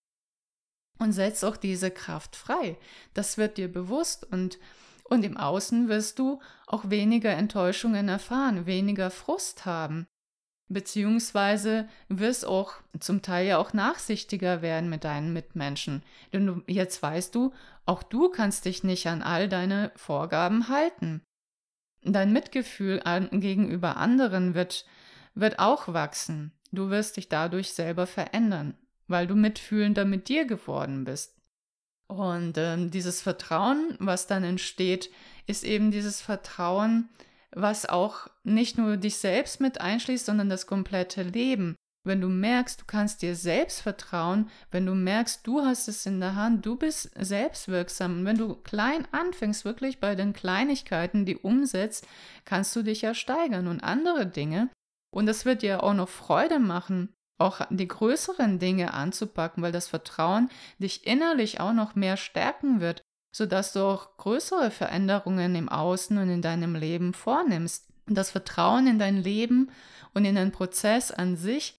und 0.98 1.14
setzt 1.14 1.46
auch 1.46 1.58
diese 1.58 1.92
Kraft 1.92 2.36
frei. 2.36 2.78
Das 3.14 3.38
wird 3.38 3.58
dir 3.58 3.72
bewusst 3.72 4.26
und, 4.32 4.60
und 5.06 5.24
im 5.24 5.38
Außen 5.38 5.88
wirst 5.88 6.20
du 6.20 6.42
auch 6.68 6.90
weniger 6.90 7.32
Enttäuschungen 7.32 8.10
erfahren, 8.10 8.66
weniger 8.66 9.12
Frust 9.12 9.66
haben. 9.66 10.08
Beziehungsweise 10.72 11.90
wirst 12.10 12.46
auch 12.46 12.74
zum 13.00 13.24
Teil 13.24 13.48
ja 13.48 13.58
auch 13.58 13.74
nachsichtiger 13.74 14.62
werden 14.62 14.90
mit 14.90 15.04
deinen 15.04 15.34
Mitmenschen. 15.34 16.04
Denn 16.32 16.46
du, 16.46 16.62
jetzt 16.68 17.02
weißt 17.02 17.34
du, 17.34 17.54
auch 17.88 18.04
du 18.04 18.30
kannst 18.30 18.66
dich 18.66 18.84
nicht 18.84 19.08
an 19.08 19.24
all 19.24 19.50
deine 19.50 19.92
Vorgaben 19.96 20.68
halten. 20.68 21.24
Dein 22.04 22.32
Mitgefühl 22.34 23.02
an, 23.04 23.30
gegenüber 23.32 23.98
anderen 23.98 24.54
wird, 24.54 24.86
wird 25.36 25.60
auch 25.60 25.88
wachsen. 25.94 26.52
Du 26.72 26.90
wirst 26.90 27.18
dich 27.18 27.30
dadurch 27.30 27.74
selber 27.74 28.08
verändern, 28.08 28.76
weil 29.08 29.28
du 29.28 29.36
mitfühlender 29.36 30.06
mit 30.06 30.30
dir 30.30 30.46
geworden 30.46 31.04
bist. 31.04 31.36
Und 32.08 32.58
ähm, 32.58 32.90
dieses 32.90 33.22
Vertrauen, 33.22 33.96
was 34.00 34.28
dann 34.28 34.44
entsteht, 34.44 35.12
ist 35.46 35.64
eben 35.64 35.92
dieses 35.92 36.22
Vertrauen, 36.22 37.10
was 37.52 37.88
auch 37.88 38.28
nicht 38.44 38.78
nur 38.78 38.98
dich 38.98 39.18
selbst 39.18 39.62
mit 39.62 39.82
einschließt, 39.82 40.26
sondern 40.26 40.50
das 40.50 40.68
komplette 40.68 41.24
Leben. 41.24 41.76
Wenn 42.06 42.22
du 42.22 42.30
merkst, 42.30 42.82
du 42.82 42.86
kannst 42.86 43.22
dir 43.22 43.36
selbst 43.36 43.82
vertrauen, 43.82 44.50
wenn 44.72 44.86
du 44.86 44.96
merkst, 44.96 45.46
du 45.46 45.62
hast 45.62 45.88
es 45.90 46.06
in 46.06 46.20
der 46.20 46.36
Hand, 46.36 46.66
du 46.66 46.78
bist 46.78 47.12
selbstwirksam. 47.20 48.20
Und 48.20 48.26
wenn 48.26 48.38
du 48.38 48.56
klein 48.56 49.08
anfängst, 49.12 49.66
wirklich 49.66 50.00
bei 50.00 50.16
den 50.16 50.34
Kleinigkeiten, 50.34 51.26
die 51.26 51.38
umsetzt, 51.38 52.08
kannst 52.46 52.76
du 52.76 52.84
dich 52.84 53.02
ja 53.02 53.14
steigern 53.14 53.68
und 53.68 53.84
andere 53.84 54.26
Dinge. 54.26 54.70
Und 55.12 55.26
das 55.26 55.44
wird 55.44 55.62
dir 55.62 55.84
auch 55.84 55.94
noch 55.94 56.08
Freude 56.08 56.60
machen, 56.60 57.14
auch 57.38 57.62
die 57.70 57.88
größeren 57.88 58.60
Dinge 58.60 58.94
anzupacken, 58.94 59.64
weil 59.64 59.72
das 59.72 59.88
Vertrauen 59.88 60.50
dich 60.78 61.06
innerlich 61.06 61.60
auch 61.60 61.74
noch 61.74 61.96
mehr 61.96 62.16
stärken 62.16 62.80
wird, 62.80 63.04
sodass 63.36 63.74
du 63.74 63.82
auch 63.82 64.18
größere 64.18 64.72
Veränderungen 64.72 65.56
im 65.56 65.70
Außen 65.70 66.18
und 66.18 66.30
in 66.30 66.42
deinem 66.42 66.76
Leben 66.76 67.14
vornimmst. 67.14 67.88
Und 68.08 68.16
das 68.16 68.32
Vertrauen 68.32 68.88
in 68.88 69.00
dein 69.00 69.18
Leben 69.18 69.70
und 70.14 70.26
in 70.26 70.36
den 70.36 70.52
Prozess 70.52 71.12
an 71.12 71.36
sich 71.36 71.79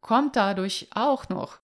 kommt 0.00 0.36
dadurch 0.36 0.88
auch 0.94 1.28
noch. 1.28 1.60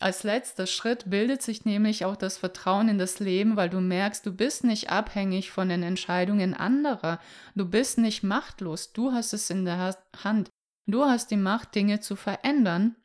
Als 0.00 0.22
letzter 0.22 0.66
Schritt 0.66 1.10
bildet 1.10 1.42
sich 1.42 1.66
nämlich 1.66 2.06
auch 2.06 2.16
das 2.16 2.38
Vertrauen 2.38 2.88
in 2.88 2.98
das 2.98 3.20
Leben, 3.20 3.56
weil 3.56 3.68
du 3.68 3.80
merkst, 3.80 4.24
du 4.24 4.32
bist 4.32 4.64
nicht 4.64 4.88
abhängig 4.88 5.50
von 5.50 5.68
den 5.68 5.82
Entscheidungen 5.82 6.54
anderer, 6.54 7.20
du 7.54 7.66
bist 7.66 7.98
nicht 7.98 8.22
machtlos, 8.22 8.94
du 8.94 9.12
hast 9.12 9.34
es 9.34 9.50
in 9.50 9.66
der 9.66 9.94
Hand, 10.24 10.48
du 10.86 11.04
hast 11.04 11.30
die 11.30 11.36
Macht, 11.36 11.74
Dinge 11.74 12.00
zu 12.00 12.16
verändern 12.16 12.96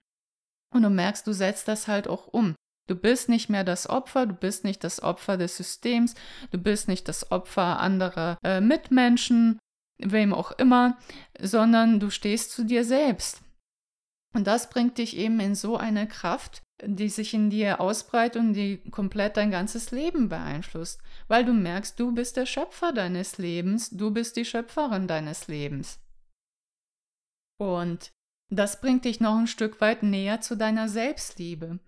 und 0.73 0.83
du 0.83 0.89
merkst, 0.89 1.27
du 1.27 1.33
setzt 1.33 1.67
das 1.67 1.89
halt 1.89 2.07
auch 2.07 2.27
um. 2.27 2.55
Du 2.87 2.95
bist 2.95 3.27
nicht 3.29 3.49
mehr 3.49 3.63
das 3.63 3.89
Opfer, 3.89 4.25
du 4.27 4.33
bist 4.33 4.63
nicht 4.63 4.83
das 4.83 5.01
Opfer 5.01 5.37
des 5.37 5.57
Systems, 5.57 6.13
du 6.51 6.59
bist 6.59 6.87
nicht 6.87 7.09
das 7.09 7.29
Opfer 7.29 7.79
anderer 7.79 8.37
äh, 8.43 8.61
Mitmenschen, 8.61 9.59
wem 9.97 10.33
auch 10.33 10.51
immer, 10.53 10.97
sondern 11.41 11.99
du 11.99 12.09
stehst 12.09 12.51
zu 12.51 12.63
dir 12.63 12.85
selbst. 12.85 13.41
Und 14.35 14.47
das 14.47 14.69
bringt 14.69 14.97
dich 14.97 15.15
eben 15.15 15.39
in 15.39 15.55
so 15.55 15.77
eine 15.77 16.09
Kraft, 16.09 16.61
die 16.83 17.07
sich 17.07 17.33
in 17.33 17.49
dir 17.49 17.79
ausbreitet 17.79 18.41
und 18.41 18.53
die 18.53 18.79
komplett 18.91 19.37
dein 19.37 19.49
ganzes 19.49 19.91
Leben 19.91 20.27
beeinflusst, 20.27 21.01
weil 21.29 21.45
du 21.45 21.53
merkst, 21.53 21.97
du 21.97 22.13
bist 22.13 22.35
der 22.35 22.45
Schöpfer 22.45 22.91
deines 22.91 23.37
Lebens, 23.37 23.91
du 23.91 24.11
bist 24.11 24.35
die 24.35 24.43
Schöpferin 24.43 25.07
deines 25.07 25.47
Lebens. 25.47 26.01
Und 27.57 28.11
das 28.49 28.81
bringt 28.81 29.05
dich 29.05 29.21
noch 29.21 29.37
ein 29.37 29.47
Stück 29.47 29.79
weit 29.79 30.03
näher 30.03 30.41
zu 30.41 30.57
deiner 30.57 30.89
Selbstliebe. 30.89 31.79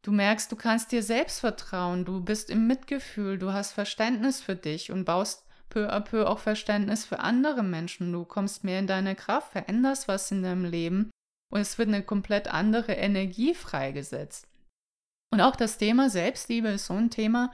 Du 0.00 0.12
merkst, 0.12 0.50
du 0.50 0.56
kannst 0.56 0.90
dir 0.90 1.02
selbst 1.02 1.40
vertrauen, 1.40 2.06
du 2.06 2.24
bist 2.24 2.48
im 2.48 2.66
Mitgefühl, 2.66 3.36
du 3.36 3.52
hast 3.52 3.72
Verständnis 3.72 4.40
für 4.40 4.56
dich 4.56 4.90
und 4.90 5.04
baust 5.04 5.44
peu 5.68 5.92
à 5.92 6.00
peu 6.00 6.26
auch 6.26 6.38
Verständnis 6.38 7.04
für 7.04 7.18
andere 7.18 7.62
Menschen. 7.62 8.10
Du 8.10 8.24
kommst 8.24 8.64
mehr 8.64 8.78
in 8.78 8.86
deine 8.86 9.14
Kraft, 9.14 9.52
veränderst 9.52 10.08
was 10.08 10.30
in 10.30 10.42
deinem 10.42 10.64
Leben 10.64 11.10
und 11.52 11.60
es 11.60 11.78
wird 11.78 11.88
eine 11.88 12.02
komplett 12.02 12.48
andere 12.48 12.92
Energie 12.92 13.54
freigesetzt. 13.54 14.48
Und 15.32 15.40
auch 15.40 15.56
das 15.56 15.78
Thema 15.78 16.10
Selbstliebe 16.10 16.68
ist 16.68 16.86
so 16.86 16.94
ein 16.94 17.10
Thema, 17.10 17.52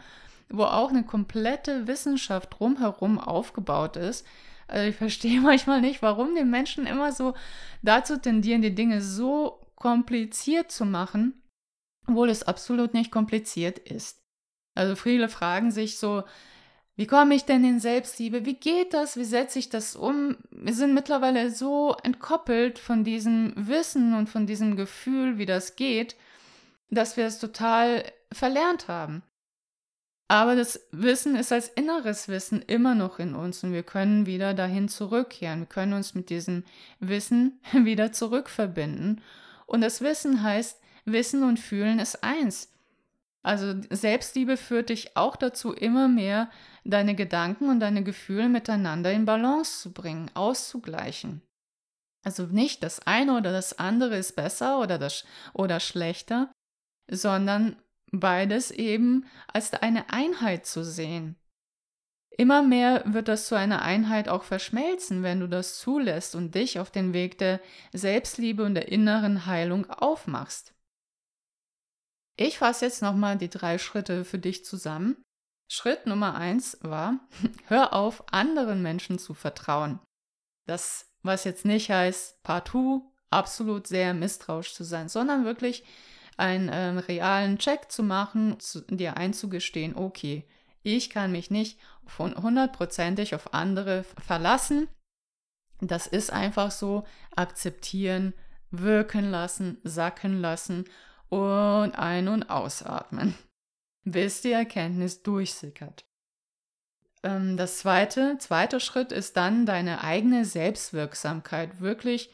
wo 0.48 0.64
auch 0.64 0.90
eine 0.90 1.04
komplette 1.04 1.86
Wissenschaft 1.86 2.58
drumherum 2.58 3.18
aufgebaut 3.18 3.96
ist. 3.96 4.26
Also 4.68 4.88
ich 4.88 4.96
verstehe 4.96 5.40
manchmal 5.42 5.80
nicht, 5.80 6.02
warum 6.02 6.34
die 6.34 6.44
Menschen 6.44 6.86
immer 6.86 7.12
so 7.12 7.34
dazu 7.82 8.18
tendieren, 8.18 8.62
die 8.62 8.74
Dinge 8.74 9.00
so 9.00 9.60
kompliziert 9.74 10.70
zu 10.70 10.84
machen, 10.84 11.42
obwohl 12.06 12.30
es 12.30 12.42
absolut 12.42 12.94
nicht 12.94 13.10
kompliziert 13.10 13.78
ist. 13.78 14.22
Also 14.74 14.96
viele 14.96 15.28
fragen 15.28 15.70
sich 15.70 15.98
so, 15.98 16.24
wie 16.96 17.06
komme 17.06 17.34
ich 17.34 17.44
denn 17.44 17.64
in 17.64 17.80
Selbstliebe? 17.80 18.44
Wie 18.44 18.54
geht 18.54 18.92
das? 18.92 19.16
Wie 19.16 19.24
setze 19.24 19.58
ich 19.58 19.70
das 19.70 19.96
um? 19.96 20.36
Wir 20.50 20.74
sind 20.74 20.92
mittlerweile 20.92 21.50
so 21.50 21.96
entkoppelt 22.02 22.78
von 22.78 23.02
diesem 23.02 23.54
Wissen 23.56 24.14
und 24.14 24.28
von 24.28 24.46
diesem 24.46 24.76
Gefühl, 24.76 25.38
wie 25.38 25.46
das 25.46 25.76
geht, 25.76 26.16
dass 26.90 27.16
wir 27.16 27.24
es 27.24 27.38
total 27.38 28.04
verlernt 28.30 28.88
haben. 28.88 29.22
Aber 30.28 30.54
das 30.54 30.80
Wissen 30.92 31.36
ist 31.36 31.52
als 31.52 31.68
inneres 31.68 32.28
Wissen 32.28 32.62
immer 32.62 32.94
noch 32.94 33.18
in 33.18 33.34
uns 33.34 33.64
und 33.64 33.72
wir 33.72 33.82
können 33.82 34.24
wieder 34.26 34.54
dahin 34.54 34.88
zurückkehren. 34.88 35.60
Wir 35.60 35.66
können 35.66 35.92
uns 35.94 36.14
mit 36.14 36.30
diesem 36.30 36.64
Wissen 37.00 37.60
wieder 37.72 38.12
zurückverbinden. 38.12 39.22
Und 39.66 39.80
das 39.80 40.02
Wissen 40.02 40.42
heißt, 40.42 40.80
Wissen 41.04 41.42
und 41.42 41.58
Fühlen 41.58 41.98
ist 41.98 42.22
eins. 42.22 42.70
Also 43.42 43.74
Selbstliebe 43.90 44.56
führt 44.56 44.90
dich 44.90 45.16
auch 45.16 45.36
dazu, 45.36 45.72
immer 45.72 46.08
mehr 46.08 46.48
deine 46.84 47.14
Gedanken 47.14 47.68
und 47.68 47.80
deine 47.80 48.02
Gefühle 48.02 48.48
miteinander 48.48 49.12
in 49.12 49.24
Balance 49.24 49.80
zu 49.82 49.92
bringen, 49.92 50.30
auszugleichen. 50.34 51.42
Also 52.24 52.46
nicht 52.46 52.82
das 52.82 53.00
eine 53.06 53.36
oder 53.36 53.52
das 53.52 53.78
andere 53.78 54.16
ist 54.16 54.36
besser 54.36 54.80
oder, 54.80 54.98
das, 54.98 55.24
oder 55.54 55.80
schlechter, 55.80 56.52
sondern 57.10 57.76
beides 58.12 58.70
eben 58.70 59.26
als 59.48 59.72
eine 59.72 60.10
Einheit 60.10 60.66
zu 60.66 60.84
sehen. 60.84 61.36
Immer 62.38 62.62
mehr 62.62 63.02
wird 63.06 63.28
das 63.28 63.46
zu 63.46 63.56
einer 63.56 63.82
Einheit 63.82 64.28
auch 64.28 64.44
verschmelzen, 64.44 65.22
wenn 65.22 65.40
du 65.40 65.48
das 65.48 65.78
zulässt 65.78 66.34
und 66.34 66.54
dich 66.54 66.78
auf 66.78 66.90
den 66.90 67.12
Weg 67.12 67.38
der 67.38 67.60
Selbstliebe 67.92 68.64
und 68.64 68.74
der 68.74 68.88
inneren 68.88 69.46
Heilung 69.46 69.88
aufmachst. 69.90 70.74
Ich 72.38 72.58
fasse 72.58 72.86
jetzt 72.86 73.02
nochmal 73.02 73.36
die 73.36 73.50
drei 73.50 73.76
Schritte 73.76 74.24
für 74.24 74.38
dich 74.38 74.64
zusammen. 74.64 75.22
Schritt 75.74 76.06
Nummer 76.06 76.34
eins 76.34 76.76
war, 76.82 77.18
hör 77.66 77.94
auf, 77.94 78.24
anderen 78.30 78.82
Menschen 78.82 79.18
zu 79.18 79.32
vertrauen. 79.32 80.00
Das, 80.66 81.06
was 81.22 81.44
jetzt 81.44 81.64
nicht 81.64 81.90
heißt, 81.90 82.42
partout 82.42 83.10
absolut 83.30 83.86
sehr 83.86 84.12
misstrauisch 84.12 84.74
zu 84.74 84.84
sein, 84.84 85.08
sondern 85.08 85.46
wirklich 85.46 85.82
einen 86.36 86.68
ähm, 86.70 86.98
realen 86.98 87.56
Check 87.56 87.90
zu 87.90 88.02
machen, 88.02 88.60
zu, 88.60 88.82
dir 88.82 89.16
einzugestehen, 89.16 89.96
okay, 89.96 90.46
ich 90.82 91.08
kann 91.08 91.32
mich 91.32 91.50
nicht 91.50 91.80
von 92.04 92.36
hundertprozentig 92.36 93.34
auf 93.34 93.54
andere 93.54 94.04
verlassen. 94.26 94.88
Das 95.80 96.06
ist 96.06 96.34
einfach 96.34 96.70
so, 96.70 97.06
akzeptieren, 97.34 98.34
wirken 98.70 99.30
lassen, 99.30 99.78
sacken 99.84 100.38
lassen 100.38 100.84
und 101.30 101.92
ein- 101.92 102.28
und 102.28 102.50
ausatmen 102.50 103.34
bis 104.04 104.40
die 104.40 104.52
Erkenntnis 104.52 105.22
durchsickert. 105.22 106.04
Ähm, 107.22 107.56
das 107.56 107.78
zweite, 107.78 108.36
zweite 108.38 108.80
Schritt 108.80 109.12
ist 109.12 109.36
dann 109.36 109.66
deine 109.66 110.02
eigene 110.02 110.44
Selbstwirksamkeit, 110.44 111.80
wirklich 111.80 112.30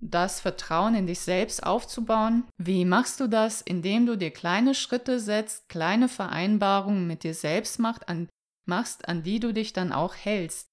das 0.00 0.40
Vertrauen 0.40 0.96
in 0.96 1.06
dich 1.06 1.20
selbst 1.20 1.64
aufzubauen. 1.64 2.44
Wie 2.58 2.84
machst 2.84 3.20
du 3.20 3.28
das? 3.28 3.62
Indem 3.62 4.04
du 4.06 4.16
dir 4.16 4.32
kleine 4.32 4.74
Schritte 4.74 5.20
setzt, 5.20 5.68
kleine 5.68 6.08
Vereinbarungen 6.08 7.06
mit 7.06 7.22
dir 7.22 7.34
selbst 7.34 7.78
macht, 7.78 8.08
an, 8.08 8.28
machst, 8.66 9.08
an 9.08 9.22
die 9.22 9.38
du 9.38 9.52
dich 9.52 9.72
dann 9.72 9.92
auch 9.92 10.16
hältst. 10.16 10.66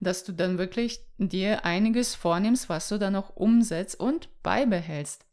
Dass 0.00 0.22
du 0.22 0.32
dann 0.32 0.58
wirklich 0.58 1.00
dir 1.16 1.64
einiges 1.64 2.14
vornimmst, 2.14 2.68
was 2.68 2.88
du 2.88 2.98
dann 2.98 3.16
auch 3.16 3.34
umsetzt 3.34 3.98
und 3.98 4.28
beibehältst 4.44 5.27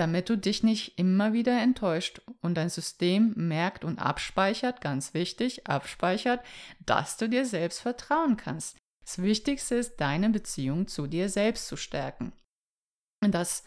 damit 0.00 0.30
du 0.30 0.38
dich 0.38 0.62
nicht 0.62 0.98
immer 0.98 1.34
wieder 1.34 1.60
enttäuscht 1.60 2.22
und 2.40 2.54
dein 2.54 2.70
System 2.70 3.34
merkt 3.36 3.84
und 3.84 3.98
abspeichert, 3.98 4.80
ganz 4.80 5.12
wichtig, 5.12 5.66
abspeichert, 5.66 6.40
dass 6.86 7.18
du 7.18 7.28
dir 7.28 7.44
selbst 7.44 7.80
vertrauen 7.80 8.38
kannst. 8.38 8.78
Das 9.04 9.20
Wichtigste 9.20 9.74
ist, 9.74 10.00
deine 10.00 10.30
Beziehung 10.30 10.88
zu 10.88 11.06
dir 11.06 11.28
selbst 11.28 11.68
zu 11.68 11.76
stärken. 11.76 12.32
Das 13.20 13.62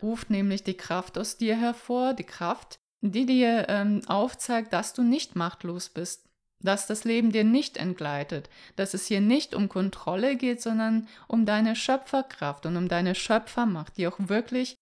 ruft 0.00 0.30
nämlich 0.30 0.64
die 0.64 0.78
Kraft 0.78 1.18
aus 1.18 1.36
dir 1.36 1.54
hervor, 1.54 2.14
die 2.14 2.24
Kraft, 2.24 2.78
die 3.02 3.26
dir 3.26 3.66
ähm, 3.68 4.00
aufzeigt, 4.06 4.72
dass 4.72 4.94
du 4.94 5.02
nicht 5.02 5.36
machtlos 5.36 5.90
bist, 5.90 6.24
dass 6.60 6.86
das 6.86 7.04
Leben 7.04 7.30
dir 7.30 7.44
nicht 7.44 7.76
entgleitet, 7.76 8.48
dass 8.76 8.94
es 8.94 9.06
hier 9.06 9.20
nicht 9.20 9.54
um 9.54 9.68
Kontrolle 9.68 10.36
geht, 10.36 10.62
sondern 10.62 11.08
um 11.28 11.44
deine 11.44 11.76
Schöpferkraft 11.76 12.64
und 12.64 12.78
um 12.78 12.88
deine 12.88 13.14
Schöpfermacht, 13.14 13.98
die 13.98 14.08
auch 14.08 14.16
wirklich 14.18 14.78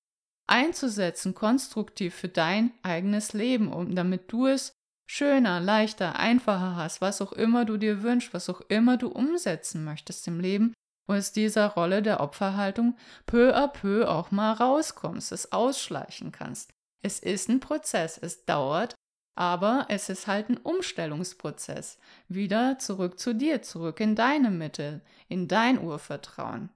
einzusetzen, 0.52 1.34
konstruktiv 1.34 2.14
für 2.14 2.28
dein 2.28 2.72
eigenes 2.82 3.32
Leben, 3.32 3.72
um 3.72 3.94
damit 3.94 4.30
du 4.30 4.46
es 4.46 4.74
schöner, 5.06 5.60
leichter, 5.60 6.16
einfacher 6.16 6.76
hast, 6.76 7.00
was 7.00 7.22
auch 7.22 7.32
immer 7.32 7.64
du 7.64 7.78
dir 7.78 8.02
wünschst, 8.02 8.34
was 8.34 8.50
auch 8.50 8.60
immer 8.68 8.98
du 8.98 9.08
umsetzen 9.08 9.82
möchtest 9.82 10.28
im 10.28 10.40
Leben 10.40 10.74
und 11.08 11.16
aus 11.16 11.32
dieser 11.32 11.68
Rolle 11.68 12.02
der 12.02 12.20
Opferhaltung 12.20 12.96
peu 13.24 13.56
à 13.56 13.66
peu 13.66 14.06
auch 14.06 14.30
mal 14.30 14.52
rauskommst, 14.52 15.32
es 15.32 15.52
ausschleichen 15.52 16.32
kannst. 16.32 16.70
Es 17.02 17.18
ist 17.18 17.48
ein 17.48 17.60
Prozess, 17.60 18.18
es 18.18 18.44
dauert, 18.44 18.94
aber 19.34 19.86
es 19.88 20.10
ist 20.10 20.26
halt 20.26 20.50
ein 20.50 20.58
Umstellungsprozess. 20.58 21.98
Wieder 22.28 22.78
zurück 22.78 23.18
zu 23.18 23.34
dir, 23.34 23.62
zurück 23.62 24.00
in 24.00 24.14
deine 24.14 24.50
Mitte, 24.50 25.00
in 25.28 25.48
dein 25.48 25.82
Urvertrauen, 25.82 26.68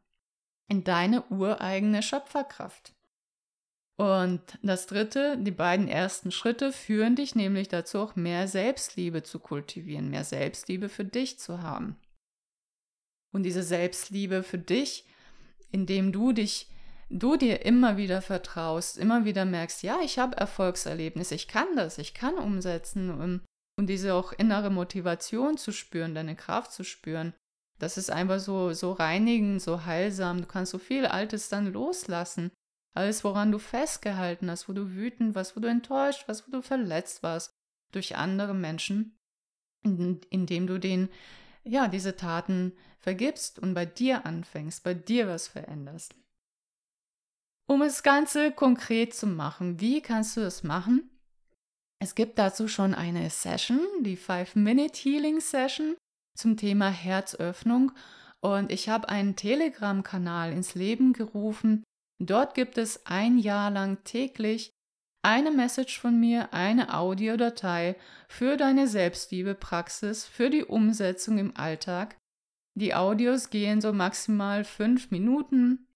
in 0.66 0.82
deine 0.82 1.24
ureigene 1.28 2.02
Schöpferkraft. 2.02 2.95
Und 3.98 4.42
das 4.62 4.86
dritte, 4.86 5.38
die 5.38 5.50
beiden 5.50 5.88
ersten 5.88 6.30
Schritte 6.30 6.70
führen 6.70 7.16
dich 7.16 7.34
nämlich 7.34 7.68
dazu, 7.68 7.98
auch 7.98 8.14
mehr 8.14 8.46
Selbstliebe 8.46 9.22
zu 9.22 9.38
kultivieren, 9.38 10.10
mehr 10.10 10.24
Selbstliebe 10.24 10.90
für 10.90 11.04
dich 11.04 11.38
zu 11.38 11.62
haben. 11.62 11.96
Und 13.34 13.44
diese 13.44 13.62
Selbstliebe 13.62 14.42
für 14.42 14.58
dich, 14.58 15.06
indem 15.72 16.12
du 16.12 16.32
dich, 16.32 16.70
du 17.08 17.36
dir 17.36 17.64
immer 17.64 17.96
wieder 17.96 18.20
vertraust, 18.20 18.98
immer 18.98 19.24
wieder 19.24 19.46
merkst, 19.46 19.82
ja, 19.82 19.98
ich 20.04 20.18
habe 20.18 20.36
Erfolgserlebnisse, 20.36 21.34
ich 21.34 21.48
kann 21.48 21.68
das, 21.74 21.96
ich 21.96 22.12
kann 22.12 22.34
umsetzen 22.34 23.10
und, 23.10 23.46
und 23.78 23.86
diese 23.86 24.14
auch 24.14 24.32
innere 24.32 24.70
Motivation 24.70 25.56
zu 25.56 25.72
spüren, 25.72 26.14
deine 26.14 26.36
Kraft 26.36 26.72
zu 26.72 26.84
spüren. 26.84 27.32
Das 27.78 27.96
ist 27.96 28.10
einfach 28.10 28.40
so, 28.40 28.74
so 28.74 28.92
reinigend, 28.92 29.62
so 29.62 29.84
heilsam. 29.84 30.42
Du 30.42 30.46
kannst 30.46 30.72
so 30.72 30.78
viel 30.78 31.06
Altes 31.06 31.48
dann 31.48 31.72
loslassen 31.72 32.50
alles, 32.96 33.24
woran 33.24 33.52
du 33.52 33.58
festgehalten 33.58 34.50
hast, 34.50 34.68
wo 34.68 34.72
du 34.72 34.94
wütend 34.94 35.34
warst, 35.34 35.56
wo 35.56 35.60
du 35.60 35.68
enttäuscht 35.68 36.26
warst, 36.28 36.46
wo 36.46 36.52
du 36.52 36.62
verletzt 36.62 37.22
warst 37.22 37.52
durch 37.92 38.16
andere 38.16 38.54
Menschen, 38.54 39.18
indem 39.82 40.66
du 40.66 40.78
denen 40.78 41.08
ja 41.64 41.88
diese 41.88 42.16
Taten 42.16 42.72
vergibst 42.98 43.58
und 43.58 43.74
bei 43.74 43.86
dir 43.86 44.26
anfängst, 44.26 44.82
bei 44.82 44.94
dir 44.94 45.28
was 45.28 45.48
veränderst. 45.48 46.14
Um 47.68 47.80
das 47.80 48.02
Ganze 48.02 48.52
konkret 48.52 49.14
zu 49.14 49.26
machen, 49.26 49.80
wie 49.80 50.00
kannst 50.00 50.36
du 50.36 50.40
das 50.40 50.62
machen? 50.62 51.10
Es 51.98 52.14
gibt 52.14 52.38
dazu 52.38 52.68
schon 52.68 52.94
eine 52.94 53.28
Session, 53.30 53.80
die 54.00 54.16
5-Minute-Healing-Session 54.16 55.96
zum 56.36 56.56
Thema 56.56 56.90
Herzöffnung. 56.90 57.92
Und 58.40 58.70
ich 58.70 58.88
habe 58.88 59.08
einen 59.08 59.34
Telegram-Kanal 59.34 60.52
ins 60.52 60.74
Leben 60.74 61.12
gerufen, 61.12 61.82
Dort 62.18 62.54
gibt 62.54 62.78
es 62.78 63.04
ein 63.06 63.38
Jahr 63.38 63.70
lang 63.70 64.02
täglich 64.04 64.72
eine 65.26 65.50
Message 65.50 65.98
von 65.98 66.20
mir, 66.20 66.54
eine 66.54 66.94
Audiodatei 66.94 67.96
für 68.28 68.56
deine 68.56 68.86
Selbstliebe-Praxis, 68.86 70.24
für 70.24 70.50
die 70.50 70.62
Umsetzung 70.62 71.38
im 71.38 71.56
Alltag. 71.56 72.16
Die 72.78 72.94
Audios 72.94 73.50
gehen 73.50 73.80
so 73.80 73.92
maximal 73.92 74.62
fünf 74.62 75.10
Minuten. 75.10 75.88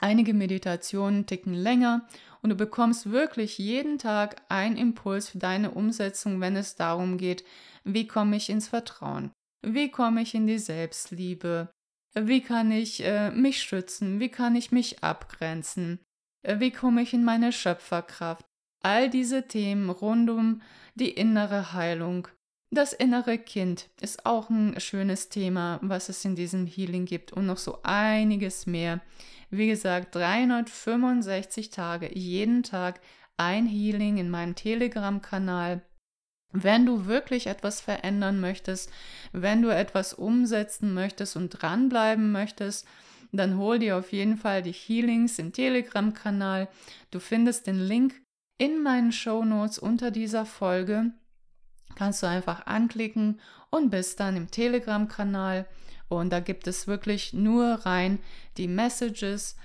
Einige 0.00 0.32
Meditationen 0.32 1.26
ticken 1.26 1.52
länger 1.52 2.08
und 2.40 2.48
du 2.48 2.56
bekommst 2.56 3.10
wirklich 3.10 3.58
jeden 3.58 3.98
Tag 3.98 4.40
einen 4.48 4.78
Impuls 4.78 5.28
für 5.28 5.38
deine 5.38 5.72
Umsetzung, 5.72 6.40
wenn 6.40 6.56
es 6.56 6.74
darum 6.74 7.18
geht, 7.18 7.44
wie 7.84 8.06
komme 8.06 8.36
ich 8.36 8.48
ins 8.48 8.68
Vertrauen, 8.68 9.30
wie 9.62 9.90
komme 9.90 10.22
ich 10.22 10.34
in 10.34 10.46
die 10.46 10.58
Selbstliebe, 10.58 11.68
wie 12.14 12.40
kann 12.40 12.70
ich 12.70 13.04
äh, 13.04 13.30
mich 13.30 13.62
schützen? 13.62 14.20
Wie 14.20 14.28
kann 14.28 14.54
ich 14.54 14.72
mich 14.72 15.02
abgrenzen? 15.02 15.98
Äh, 16.42 16.60
wie 16.60 16.70
komme 16.70 17.02
ich 17.02 17.12
in 17.12 17.24
meine 17.24 17.52
Schöpferkraft? 17.52 18.44
All 18.82 19.08
diese 19.08 19.48
Themen 19.48 19.90
rund 19.90 20.30
um 20.30 20.62
die 20.94 21.10
innere 21.10 21.72
Heilung. 21.72 22.28
Das 22.70 22.92
innere 22.92 23.38
Kind 23.38 23.88
ist 24.00 24.26
auch 24.26 24.50
ein 24.50 24.78
schönes 24.80 25.28
Thema, 25.28 25.78
was 25.82 26.08
es 26.08 26.24
in 26.24 26.34
diesem 26.34 26.66
Healing 26.66 27.06
gibt 27.06 27.32
und 27.32 27.46
noch 27.46 27.58
so 27.58 27.78
einiges 27.82 28.66
mehr. 28.66 29.00
Wie 29.50 29.68
gesagt, 29.68 30.14
365 30.16 31.70
Tage, 31.70 32.10
jeden 32.12 32.62
Tag 32.62 33.00
ein 33.36 33.66
Healing 33.66 34.18
in 34.18 34.30
meinem 34.30 34.54
Telegram-Kanal. 34.54 35.82
Wenn 36.56 36.86
du 36.86 37.06
wirklich 37.06 37.48
etwas 37.48 37.80
verändern 37.80 38.40
möchtest, 38.40 38.88
wenn 39.32 39.60
du 39.60 39.70
etwas 39.70 40.14
umsetzen 40.14 40.94
möchtest 40.94 41.34
und 41.34 41.50
dranbleiben 41.50 42.30
möchtest, 42.30 42.86
dann 43.32 43.58
hol 43.58 43.80
dir 43.80 43.96
auf 43.96 44.12
jeden 44.12 44.36
Fall 44.36 44.62
die 44.62 44.70
Healings 44.70 45.40
im 45.40 45.52
Telegram-Kanal. 45.52 46.68
Du 47.10 47.18
findest 47.18 47.66
den 47.66 47.80
Link 47.80 48.22
in 48.56 48.84
meinen 48.84 49.10
Show 49.10 49.44
Notes 49.44 49.80
unter 49.80 50.12
dieser 50.12 50.46
Folge. 50.46 51.10
Kannst 51.96 52.22
du 52.22 52.28
einfach 52.28 52.66
anklicken 52.66 53.40
und 53.70 53.90
bist 53.90 54.20
dann 54.20 54.36
im 54.36 54.48
Telegram-Kanal. 54.48 55.66
Und 56.08 56.30
da 56.30 56.38
gibt 56.38 56.68
es 56.68 56.86
wirklich 56.86 57.32
nur 57.32 57.66
rein 57.84 58.20
die 58.58 58.68
Messages, 58.68 59.56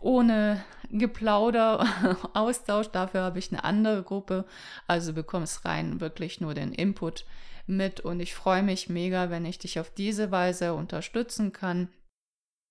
ohne 0.00 0.62
Geplauder, 0.90 1.86
Austausch. 2.34 2.88
Dafür 2.88 3.22
habe 3.22 3.38
ich 3.38 3.50
eine 3.50 3.64
andere 3.64 4.02
Gruppe. 4.02 4.44
Also 4.86 5.12
bekommst 5.12 5.64
rein 5.64 6.00
wirklich 6.00 6.40
nur 6.40 6.54
den 6.54 6.72
Input 6.72 7.24
mit. 7.66 8.00
Und 8.00 8.20
ich 8.20 8.34
freue 8.34 8.62
mich 8.62 8.88
mega, 8.88 9.30
wenn 9.30 9.44
ich 9.44 9.58
dich 9.58 9.80
auf 9.80 9.90
diese 9.90 10.30
Weise 10.30 10.74
unterstützen 10.74 11.52
kann. 11.52 11.88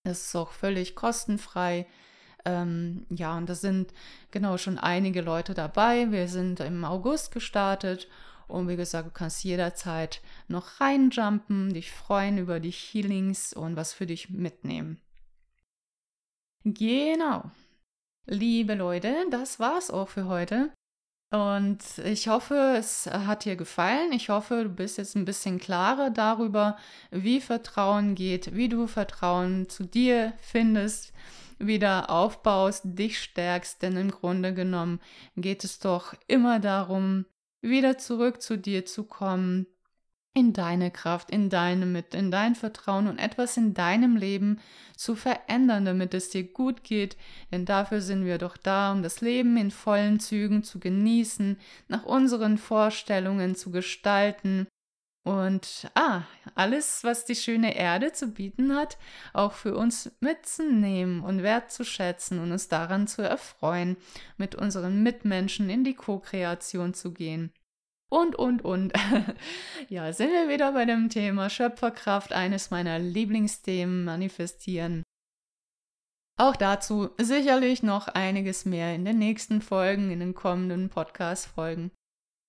Es 0.03 0.27
ist 0.27 0.35
auch 0.35 0.51
völlig 0.51 0.95
kostenfrei. 0.95 1.87
Ähm, 2.43 3.05
ja, 3.09 3.37
und 3.37 3.47
da 3.49 3.55
sind 3.55 3.93
genau 4.31 4.57
schon 4.57 4.77
einige 4.77 5.21
Leute 5.21 5.53
dabei. 5.53 6.11
Wir 6.11 6.27
sind 6.27 6.59
im 6.59 6.83
August 6.85 7.31
gestartet. 7.31 8.07
Und 8.47 8.67
wie 8.67 8.75
gesagt, 8.75 9.07
du 9.07 9.11
kannst 9.11 9.43
jederzeit 9.43 10.21
noch 10.49 10.81
reinjumpen, 10.81 11.73
dich 11.73 11.91
freuen 11.91 12.37
über 12.37 12.59
die 12.59 12.71
Healings 12.71 13.53
und 13.53 13.77
was 13.77 13.93
für 13.93 14.05
dich 14.05 14.29
mitnehmen. 14.29 14.99
Genau. 16.63 17.49
Liebe 18.27 18.75
Leute, 18.75 19.25
das 19.31 19.59
war's 19.59 19.89
auch 19.89 20.09
für 20.09 20.25
heute. 20.25 20.71
Und 21.33 21.79
ich 22.03 22.27
hoffe, 22.27 22.75
es 22.77 23.07
hat 23.07 23.45
dir 23.45 23.55
gefallen. 23.55 24.11
Ich 24.11 24.29
hoffe, 24.29 24.63
du 24.63 24.69
bist 24.69 24.97
jetzt 24.97 25.15
ein 25.15 25.25
bisschen 25.25 25.59
klarer 25.59 26.09
darüber, 26.09 26.77
wie 27.09 27.39
Vertrauen 27.39 28.15
geht, 28.15 28.53
wie 28.53 28.67
du 28.67 28.85
Vertrauen 28.85 29.69
zu 29.69 29.85
dir 29.85 30.33
findest, 30.41 31.13
wieder 31.57 32.09
aufbaust, 32.09 32.81
dich 32.85 33.19
stärkst, 33.19 33.81
denn 33.81 33.95
im 33.95 34.11
Grunde 34.11 34.53
genommen 34.53 34.99
geht 35.37 35.63
es 35.63 35.79
doch 35.79 36.13
immer 36.27 36.59
darum, 36.59 37.25
wieder 37.61 37.97
zurück 37.97 38.41
zu 38.41 38.57
dir 38.57 38.85
zu 38.85 39.05
kommen, 39.05 39.67
in 40.33 40.53
deine 40.53 40.91
Kraft, 40.91 41.29
in 41.29 41.49
deine 41.49 41.85
Mitte, 41.85 42.17
in 42.17 42.31
dein 42.31 42.55
Vertrauen 42.55 43.07
und 43.07 43.19
etwas 43.19 43.57
in 43.57 43.73
deinem 43.73 44.15
Leben 44.15 44.59
zu 44.95 45.15
verändern, 45.15 45.85
damit 45.85 46.13
es 46.13 46.29
dir 46.29 46.43
gut 46.43 46.83
geht. 46.83 47.17
Denn 47.51 47.65
dafür 47.65 48.01
sind 48.01 48.25
wir 48.25 48.37
doch 48.37 48.55
da, 48.55 48.91
um 48.91 49.03
das 49.03 49.21
Leben 49.21 49.57
in 49.57 49.71
vollen 49.71 50.19
Zügen 50.19 50.63
zu 50.63 50.79
genießen, 50.79 51.57
nach 51.87 52.05
unseren 52.05 52.57
Vorstellungen 52.57 53.55
zu 53.55 53.71
gestalten 53.71 54.67
und 55.23 55.91
ah, 55.93 56.23
alles, 56.55 57.03
was 57.03 57.25
die 57.25 57.35
schöne 57.35 57.75
Erde 57.75 58.11
zu 58.11 58.29
bieten 58.29 58.75
hat, 58.75 58.97
auch 59.33 59.53
für 59.53 59.75
uns 59.75 60.11
mitzunehmen 60.19 61.21
und 61.21 61.43
wertzuschätzen 61.43 62.39
und 62.39 62.51
uns 62.51 62.69
daran 62.69 63.05
zu 63.07 63.21
erfreuen, 63.21 63.97
mit 64.37 64.55
unseren 64.55 65.03
Mitmenschen 65.03 65.69
in 65.69 65.83
die 65.83 65.93
Co-Kreation 65.93 66.95
zu 66.95 67.13
gehen. 67.13 67.51
Und, 68.11 68.35
und, 68.35 68.65
und. 68.65 68.91
ja, 69.89 70.11
sind 70.11 70.31
wir 70.31 70.49
wieder 70.49 70.73
bei 70.73 70.83
dem 70.83 71.07
Thema 71.07 71.49
Schöpferkraft, 71.49 72.33
eines 72.33 72.69
meiner 72.69 72.99
Lieblingsthemen, 72.99 74.03
manifestieren. 74.03 75.03
Auch 76.37 76.57
dazu 76.57 77.11
sicherlich 77.17 77.83
noch 77.83 78.09
einiges 78.09 78.65
mehr 78.65 78.93
in 78.93 79.05
den 79.05 79.17
nächsten 79.17 79.61
Folgen, 79.61 80.11
in 80.11 80.19
den 80.19 80.35
kommenden 80.35 80.89
Podcast-Folgen. 80.89 81.91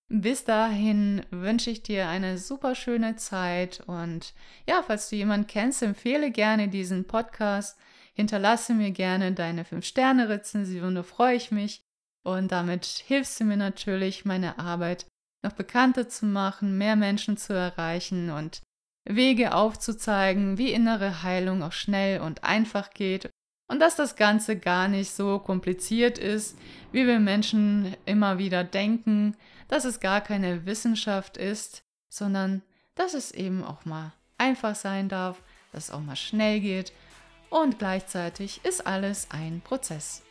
Bis 0.08 0.44
dahin 0.44 1.24
wünsche 1.30 1.70
ich 1.70 1.84
dir 1.84 2.08
eine 2.08 2.38
super 2.38 2.74
schöne 2.74 3.14
Zeit 3.16 3.82
und 3.86 4.34
ja, 4.68 4.82
falls 4.82 5.10
du 5.10 5.16
jemanden 5.16 5.46
kennst, 5.46 5.82
empfehle 5.82 6.32
gerne 6.32 6.68
diesen 6.68 7.06
Podcast. 7.06 7.78
Hinterlasse 8.14 8.74
mir 8.74 8.90
gerne 8.90 9.32
deine 9.32 9.62
5-Sterne-Rezension, 9.62 10.96
da 10.96 11.02
freue 11.04 11.36
ich 11.36 11.52
mich. 11.52 11.82
Und 12.24 12.52
damit 12.52 12.84
hilfst 12.84 13.38
du 13.40 13.44
mir 13.44 13.56
natürlich, 13.56 14.24
meine 14.24 14.58
Arbeit 14.58 15.06
noch 15.42 15.52
bekannter 15.52 16.08
zu 16.08 16.26
machen, 16.26 16.78
mehr 16.78 16.96
Menschen 16.96 17.36
zu 17.36 17.52
erreichen 17.52 18.30
und 18.30 18.62
Wege 19.04 19.54
aufzuzeigen, 19.54 20.58
wie 20.58 20.72
innere 20.72 21.22
Heilung 21.22 21.62
auch 21.62 21.72
schnell 21.72 22.20
und 22.20 22.44
einfach 22.44 22.90
geht 22.90 23.30
und 23.68 23.80
dass 23.80 23.96
das 23.96 24.16
Ganze 24.16 24.58
gar 24.58 24.86
nicht 24.86 25.12
so 25.12 25.38
kompliziert 25.38 26.18
ist, 26.18 26.56
wie 26.92 27.06
wir 27.06 27.18
Menschen 27.18 27.96
immer 28.04 28.38
wieder 28.38 28.64
denken, 28.64 29.34
dass 29.68 29.84
es 29.84 29.98
gar 29.98 30.20
keine 30.20 30.66
Wissenschaft 30.66 31.36
ist, 31.36 31.82
sondern 32.10 32.62
dass 32.94 33.14
es 33.14 33.32
eben 33.32 33.64
auch 33.64 33.84
mal 33.84 34.12
einfach 34.38 34.74
sein 34.74 35.08
darf, 35.08 35.42
dass 35.72 35.84
es 35.84 35.90
auch 35.90 36.00
mal 36.00 36.16
schnell 36.16 36.60
geht 36.60 36.92
und 37.48 37.78
gleichzeitig 37.78 38.60
ist 38.64 38.86
alles 38.86 39.28
ein 39.30 39.62
Prozess. 39.62 40.22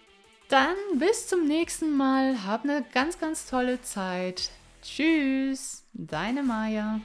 Dann 0.50 0.76
bis 1.00 1.28
zum 1.28 1.48
nächsten 1.48 1.96
Mal, 1.96 2.46
hab 2.46 2.64
eine 2.64 2.84
ganz, 2.94 3.20
ganz 3.20 3.48
tolle 3.48 3.82
Zeit. 3.82 4.52
Tschüss, 4.82 5.84
deine 5.94 6.42
Maja. 6.42 7.00